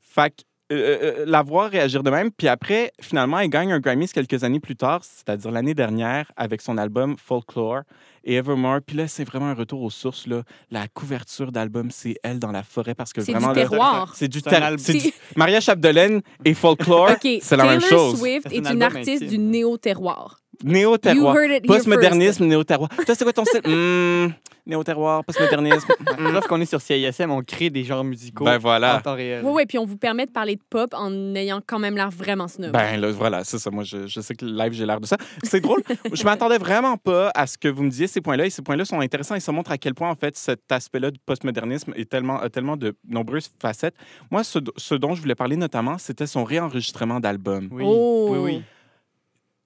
[0.00, 0.42] Fait que
[0.72, 4.44] euh, euh, la voir réagir de même, puis après, finalement, elle gagne un Grammy quelques
[4.44, 7.82] années plus tard, c'est-à-dire l'année dernière, avec son album Folklore
[8.24, 8.80] et Evermore.
[8.86, 10.26] Puis là, c'est vraiment un retour aux sources.
[10.26, 10.42] Là.
[10.70, 13.52] La couverture d'album, c'est elle dans la forêt parce que C'est vraiment.
[13.52, 14.12] du là, terroir.
[14.14, 14.72] C'est du C'est terroir.
[14.78, 17.10] C'est du- C'est- Maria Chapdelaine et Folklore,
[17.42, 18.18] c'est la même Taylor chose.
[18.20, 19.28] Swift C'est est un une artiste intime.
[19.28, 20.39] du néo-terroir.
[20.64, 21.34] Néo-terroir.
[21.34, 22.90] You heard it here Postmodernisme, néo-terroir.
[22.90, 23.60] Toi, c'est quoi ton style?
[23.64, 24.32] Hmm,
[24.66, 25.88] néo-terroir, postmodernisme.
[26.18, 28.96] Lorsqu'on est sur CISM, on crée des genres musicaux Ben voilà.
[28.96, 29.42] en temps réel.
[29.44, 32.10] Oui, oui, puis on vous permet de parler de pop en ayant quand même l'air
[32.10, 32.72] vraiment snob.
[32.72, 33.70] Ben là, voilà, c'est ça.
[33.70, 35.16] Moi, je, je sais que le live, j'ai l'air de ça.
[35.42, 35.82] C'est drôle.
[36.12, 38.46] je m'attendais vraiment pas à ce que vous me disiez ces points-là.
[38.46, 41.10] Et ces points-là sont intéressants et ça montre à quel point, en fait, cet aspect-là
[41.10, 43.94] du postmodernisme est tellement, a tellement de nombreuses facettes.
[44.30, 47.68] Moi, ce, ce dont je voulais parler notamment, c'était son réenregistrement d'album.
[47.72, 48.28] Oui, Oh.
[48.32, 48.62] oui, oui.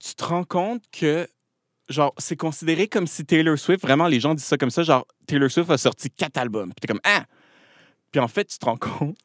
[0.04, 1.26] Tu te rends compte que,
[1.88, 5.06] genre, c'est considéré comme si Taylor Swift, vraiment, les gens disent ça comme ça, genre,
[5.26, 6.68] Taylor Swift a sorti quatre albums.
[6.68, 7.24] Puis t'es comme, ah!
[8.12, 9.18] Puis en fait, tu te rends compte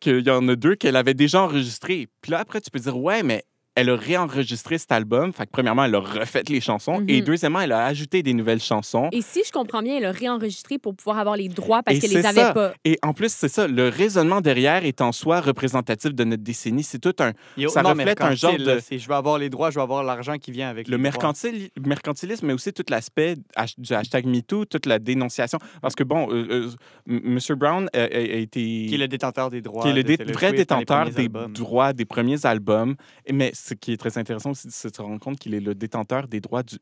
[0.00, 2.08] qu'il y en a deux qu'elle avait déjà enregistrés.
[2.20, 3.44] Puis là, après, tu peux dire, ouais, mais
[3.74, 5.32] elle a réenregistré cet album.
[5.32, 7.02] Fait que premièrement, elle a refait les chansons.
[7.08, 7.26] Et Mhm.
[7.26, 9.08] deuxièmement, elle a ajouté des nouvelles chansons.
[9.12, 12.10] Et si je comprends bien, elle a réenregistré pour pouvoir avoir les droits parce qu'elle
[12.10, 12.52] les avait ça.
[12.52, 12.74] pas.
[12.84, 16.82] Et en plus, c'est ça, le raisonnement derrière est en soi représentatif de notre décennie.
[16.82, 17.32] C'est tout un.
[17.56, 18.78] Il y a Ça hautement reflète un genre de-.
[18.82, 21.02] C'est je veux avoir les droits, je veux avoir l'argent qui vient avec Le les
[21.10, 21.10] droits.
[21.32, 23.36] mercantil- mercantilisme, mais aussi tout l'aspect
[23.78, 25.58] du hashtag MeToo, toute la dénonciation.
[25.80, 26.68] Parce que, bon, euh,
[27.08, 27.38] euh, M.
[27.56, 28.60] Brown a, a- a été.
[28.88, 29.82] Qui est le détenteur des droits.
[29.82, 31.52] qui est le dé- vrai détenteur des albums.
[31.52, 32.96] droits des premiers albums.
[33.32, 35.74] Mais ce qui est très intéressant aussi, c'est de se rendre compte qu'il est le
[35.74, 36.78] détenteur des droits du-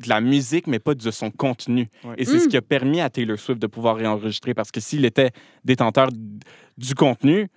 [0.00, 1.88] de la musique, mais pas de son contenu.
[2.04, 2.14] Ouais.
[2.18, 2.48] Et c'est ce Mm.
[2.50, 4.54] qui a permis à Taylor Swift de pouvoir réenregistrer.
[4.54, 5.30] Parce que s'il était
[5.64, 6.08] détenteur
[6.76, 7.48] du contenu,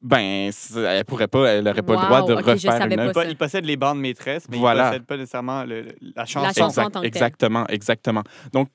[0.00, 3.64] ben, elle pourrait pas, elle n'aurait pas le droit de refaire une pas il possède
[3.66, 4.84] les bandes maîtresses, mais Voilà.
[4.86, 6.46] il possède pas nécessairement le- le- la chanson.
[6.48, 7.06] chanson Exact- en tant que telle.
[7.08, 8.22] exactement, exactement.
[8.52, 8.68] Donc,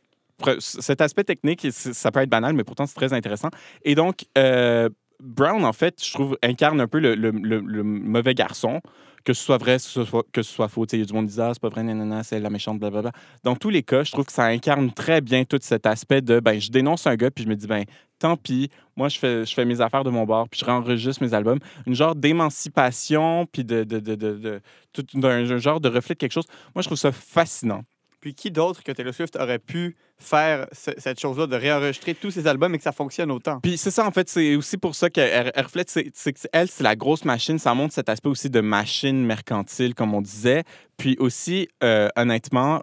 [0.59, 3.49] cet aspect technique, ça peut être banal, mais pourtant, c'est très intéressant.
[3.83, 4.89] Et donc, euh,
[5.21, 8.81] Brown, en fait, je trouve, incarne un peu le, le- le- mauvais garçon,
[9.25, 10.85] que ce soit vrai, que ce soit, faux.
[10.93, 12.79] Il y a du monde qui dit, ah, c'est pas vrai, nanana, c'est la méchante,
[12.79, 13.11] blablabla.
[13.43, 16.39] Dans tous les cas, je trouve que ça incarne très bien tout cet aspect de,
[16.39, 17.83] ben, je dénonce un gars, puis je me dis, ben,
[18.19, 21.21] tant pis, moi, je fais, je fais mes affaires de mon bord, puis je réenregistre
[21.23, 21.59] mes albums.
[21.85, 24.61] Une genre d'émancipation, puis de, de, de, de-
[24.93, 26.47] tout un, un genre de reflet de quelque chose.
[26.75, 27.83] Moi, je trouve ça fascinant.
[28.27, 32.29] Puis qui d'autre que Taylor Swift aurait pu faire ce- cette chose-là, de réenregistrer tous
[32.29, 33.61] ses albums et que ça fonctionne autant?
[33.61, 36.35] Puis c'est ça, en fait, c'est aussi pour ça qu'elle elle- elle reflète, c'est c'est
[36.51, 37.57] elle, c'est la grosse machine.
[37.57, 40.65] Ça montre cet aspect aussi de machine mercantile, comme on disait.
[40.97, 42.81] Puis aussi, euh, honnêtement,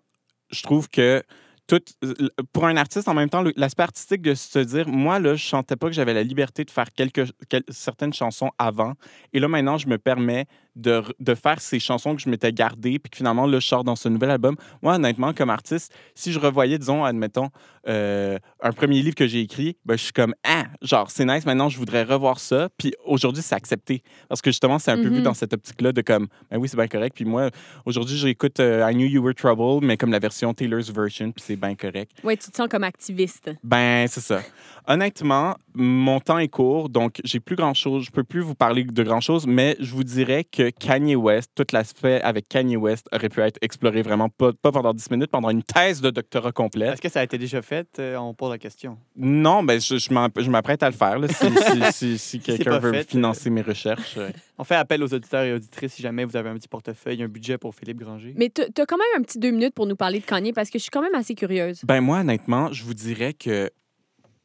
[0.50, 1.22] je trouve que
[2.54, 5.76] pour un artiste, en même temps, l'aspect artistique de se dire, moi, là, je sentais
[5.76, 6.86] pas que j'avais la liberté de faire
[7.68, 8.94] certaines chansons avant.
[9.34, 10.46] Et là, maintenant, je me permets
[10.76, 11.02] de,
[11.34, 14.08] faire ces chansons que je m'étais gardées, puis que finalement, là, je sors dans ce
[14.08, 14.56] nouvel album.
[14.82, 17.50] Moi, honnêtement, comme artiste, si je revoyais, disons, admettons,
[17.86, 21.44] euh, un premier livre que j'ai écrit, ben, je suis comme, ah, genre, c'est nice,
[21.44, 22.68] maintenant, je voudrais revoir ça.
[22.78, 24.02] Puis aujourd'hui, c'est accepté.
[24.28, 25.22] Parce que justement, c'est un peu vu Mhm.
[25.22, 27.14] dans cette optique-là de comme, ben oui, c'est bien correct.
[27.14, 27.50] Puis moi,
[27.84, 31.44] aujourd'hui, j'écoute euh, I Knew You Were Trouble, mais comme la version Taylor's version, puis
[31.46, 32.12] c'est bien correct.
[32.24, 33.50] Ouais, tu te sens comme activiste.
[33.62, 34.40] Ben, c'est ça.
[34.86, 38.04] Honnêtement, mon temps est court, donc j'ai plus grand-chose.
[38.04, 41.66] Je peux plus vous parler de grand-chose, mais je vous dirais que Kanye West, tout
[41.72, 45.50] l'aspect avec Kanye West aurait pu être exploré vraiment pas, pas pendant 10 minutes, pendant
[45.50, 46.94] une thèse de doctorat complète.
[46.94, 47.88] Est-ce que ça a été déjà fait?
[47.98, 48.98] Euh, on pose la question.
[49.16, 52.92] Non, ben, je, je m'apprête à le faire, là, si, si, si, si quelqu'un veut
[52.92, 54.16] fait, financer mes recherches.
[54.18, 54.30] euh.
[54.58, 57.28] On fait appel aux auditeurs et auditrices si jamais vous avez un petit portefeuille, un
[57.28, 58.34] budget pour Philippe Granger.
[58.36, 60.70] Mais tu as quand même un petit deux minutes pour nous parler de Kanye parce
[60.70, 61.80] que je suis quand même assez curieuse.
[61.84, 63.68] Ben moi, honnêtement, je vous dirais que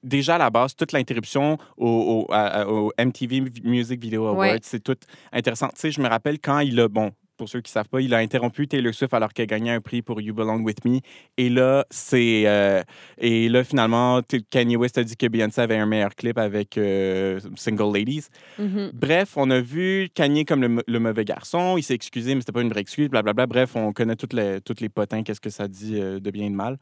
[0.04, 4.38] déjà à la base, toute l'interruption au, au- à- à- au MTV Music Video Awards,
[4.40, 4.60] Ouais.
[4.62, 4.96] c'est tout
[5.32, 5.68] intéressant.
[5.70, 8.14] Tu sais, je me rappelle quand il a, bon, pour ceux qui savent pas, il
[8.14, 11.00] a interrompu Taylor Swift alors qu'elle gagnait un prix pour You Belong With Me.
[11.38, 12.44] Et là, c'est.
[12.48, 12.82] euh,
[13.18, 14.20] et là, finalement,
[14.50, 18.26] Kanye West a dit que Beyoncé avait un meilleur clip avec euh, Single Ladies.
[18.58, 18.92] Mhm.
[18.94, 21.78] Bref, on a vu Kanye comme le, mauvais garçon.
[21.78, 23.48] Il s'est excusé, mais c'était pas une vraie excuse, blablabla.
[23.48, 26.48] Bref, on connaît toutes les, toutes les potins, qu'est-ce que ça dit euh, de bien
[26.48, 26.78] et de mal.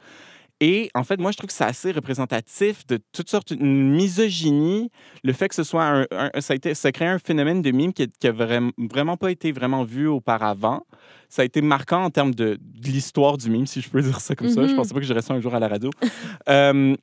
[0.59, 4.89] Et en fait, moi, je trouve que c'est assez représentatif de toutes sortes de misogynie.
[5.23, 6.05] Le fait que ce soit un.
[6.11, 9.17] un- ça, a été, ça a créé un phénomène de mime qui n'a vraiment, vraiment
[9.17, 10.81] pas été vraiment vu auparavant.
[11.29, 14.19] Ça a été marquant en termes de, de l'histoire du mime, si je peux dire
[14.19, 14.65] ça comme ça.
[14.65, 14.77] Je Mhm.
[14.77, 15.89] pensais pas que je ça un jour à la radio.
[16.49, 16.95] Euh,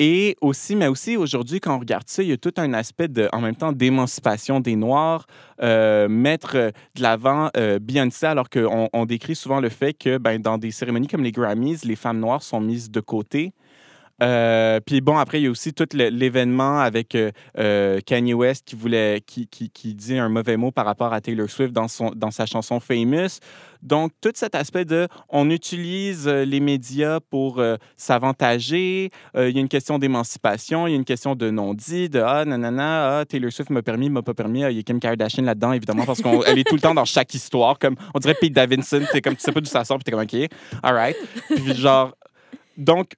[0.00, 3.08] et aussi, mais aussi aujourd'hui, quand on regarde ça, il y a tout un aspect
[3.08, 5.26] de, en même temps d'émancipation des Noirs,
[5.60, 10.18] euh, mettre euh, de l'avant euh, Beyoncé, alors qu'on on décrit souvent le fait que
[10.18, 13.52] ben, dans des cérémonies comme les Grammys, les femmes noires sont mises de côté.
[14.22, 18.64] Euh, puis bon, après, il y a aussi tout l'événement avec euh, euh, Kanye West
[18.66, 21.88] qui, voulait, qui, qui, qui dit un mauvais mot par rapport à Taylor Swift dans,
[21.88, 23.38] son, dans sa chanson Famous.
[23.80, 27.62] Donc, tout cet aspect de on utilise euh, les médias pour
[27.96, 29.10] s'avantager.
[29.34, 32.44] Il y a une question d'émancipation, il y a une question de non-dit, de ah,
[32.44, 34.64] nanana, ah, Taylor Swift m'a permis, m'a pas permis.
[34.64, 37.04] Ah, Il y a Kim Kardashian là-dedans, évidemment, parce qu'elle est tout le temps dans
[37.04, 37.78] chaque histoire.
[37.78, 40.10] Comme, on dirait Pete Davidson, t'es comme, tu sais pas d'où ça sort, puis t'es
[40.10, 40.34] comme, OK,
[40.82, 41.16] all right.
[41.48, 42.12] Puis genre,
[42.78, 43.14] donc,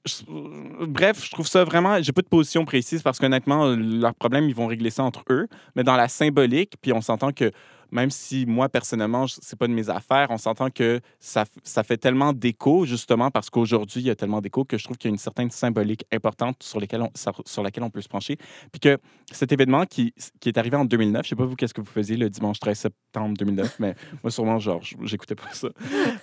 [0.80, 2.02] bref, je trouve ça vraiment.
[2.02, 5.48] J'ai pas de position précise parce qu'honnêtement, leurs problèmes, ils vont régler ça entre eux.
[5.76, 7.52] Mais dans la symbolique, puis on s'entend que
[7.92, 11.96] même si moi, personnellement, c'est pas de mes affaires, on s'entend que ça, ça fait
[11.96, 15.12] tellement d'écho, justement, parce qu'aujourd'hui, il y a tellement d'écho que je trouve qu'il y
[15.12, 18.36] a une certaine symbolique importante sur, laquelle on peut se pencher.
[18.72, 18.98] Puis que
[19.30, 21.90] cet événement qui, qui est arrivé en 2009, je sais pas vous, qu'est-ce que vous
[21.90, 25.68] faisiez le dimanche 13 septembre 2009, mais moi, sûrement, genre, j'écoutais pas ça.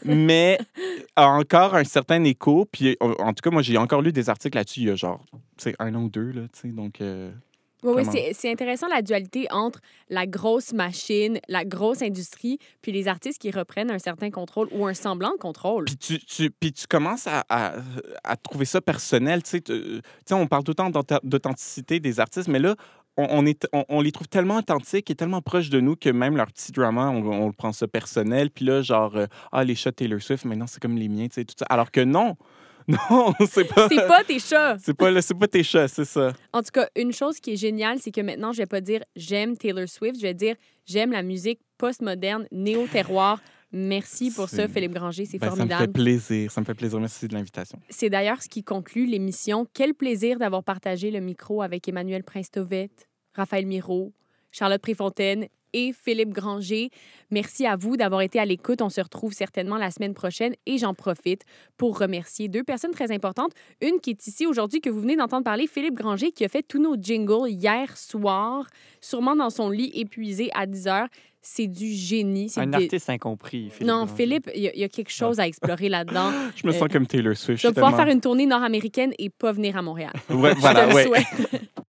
[0.03, 0.57] Mais
[1.15, 2.65] a encore un certain écho.
[2.71, 5.23] Puis en tout cas, moi, j'ai encore lu des articles là-dessus il y a genre,
[5.57, 7.01] sais, un an ou deux, là, tu sais, donc...
[7.01, 7.31] euh,
[7.83, 8.03] Oui, oui,
[8.33, 13.51] c'est intéressant la dualité entre la grosse machine, la grosse industrie, puis les artistes qui
[13.51, 15.85] reprennent un certain contrôle ou un semblant de contrôle.
[15.85, 17.75] Puis tu, tu- puis tu commences à, à-
[18.23, 19.43] à trouver ça personnel.
[19.43, 22.59] Tu sais, tu- tu sais, on parle tout le temps d'authe- d'authenticité des artistes, mais
[22.59, 22.75] là,
[23.15, 26.09] on, on est, on, on les trouve tellement authentiques et tellement proches de nous que
[26.09, 28.49] même leur petit drama, on, on le prend ça personnel.
[28.49, 31.35] Puis là, genre, euh, ah, les chats Taylor Swift, maintenant, c'est comme les miens, tu
[31.35, 31.65] sais, tout ça.
[31.69, 32.37] Alors que non,
[33.09, 33.89] non, c'est pas...
[33.89, 34.77] C'est pas tes chats.
[34.79, 36.33] C'est pas, le- pas tes chats, c'est ça.
[36.53, 39.01] En tout cas, une chose qui est géniale, c'est que maintenant, je vais pas dire
[39.15, 43.41] j'aime Taylor Swift, je vais dire j'aime la musique postmoderne, néo-terroir.
[43.73, 45.91] Merci pour ça, Philippe Granger, c'est Ben, ça me fait formidable.
[45.91, 46.99] plaisir, ça me fait plaisir.
[47.01, 47.77] Merci de l'invitation.
[47.89, 49.67] C'est d'ailleurs ce qui conclut l'émission.
[49.73, 54.13] Quel plaisir d'avoir partagé le micro avec Emmanuel Prince-Tovette, Raphaël Miro,
[54.51, 56.89] Charlotte Préfontaine et Philippe Granger.
[57.31, 58.81] Merci à vous d'avoir été à l'écoute.
[58.81, 61.41] On se retrouve certainement la semaine prochaine et j'en profite
[61.77, 63.51] pour remercier deux personnes très importantes.
[63.81, 66.63] Une qui est ici aujourd'hui, que vous venez d'entendre parler, Philippe Granger, qui a fait
[66.63, 68.65] tous nos jingles hier soir,
[69.01, 71.07] sûrement dans son lit épuisé à 10 heures.
[71.41, 72.49] C'est du génie.
[72.49, 73.69] C'est Un des- artiste incompris.
[73.69, 74.13] Philippe Non, Granger.
[74.17, 76.31] Philippe, il y, a- il y a quelque chose à explorer là-dedans.
[76.57, 77.61] Je me Euh, sens comme Taylor Swift.
[77.61, 80.11] Je vais pouvoir faire une tournée nord-américaine et pas venir à Montréal.
[80.29, 81.05] Ouais, Je voilà, te le ouais.
[81.05, 81.61] souhaite.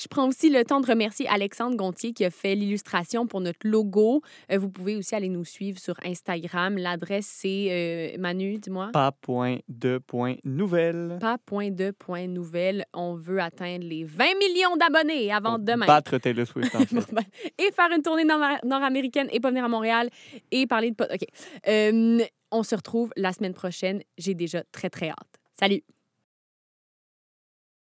[0.00, 3.66] Je prends aussi le temps de remercier Alexandre Gontier qui a fait l'illustration pour notre
[3.66, 4.22] logo.
[4.52, 6.78] Euh, vous pouvez aussi aller nous suivre sur Instagram.
[6.78, 7.66] L'adresse, c'est
[8.16, 8.90] euh, Manu, dis-moi.
[8.92, 11.18] Pas point de point nouvelle.
[11.20, 12.84] Pas.de.nouvelle.
[12.94, 15.86] On veut atteindre les 20 millions d'abonnés avant demain.
[15.86, 17.26] Battre Taylor Swift, en fait.
[17.58, 20.10] et faire une tournée nord- nord-américaine et pas venir à Montréal
[20.52, 20.96] et parler de...
[21.02, 21.24] OK.
[21.66, 24.00] Euh, on se retrouve la semaine prochaine.
[24.16, 25.40] J'ai déjà très, très hâte.
[25.58, 25.82] Salut!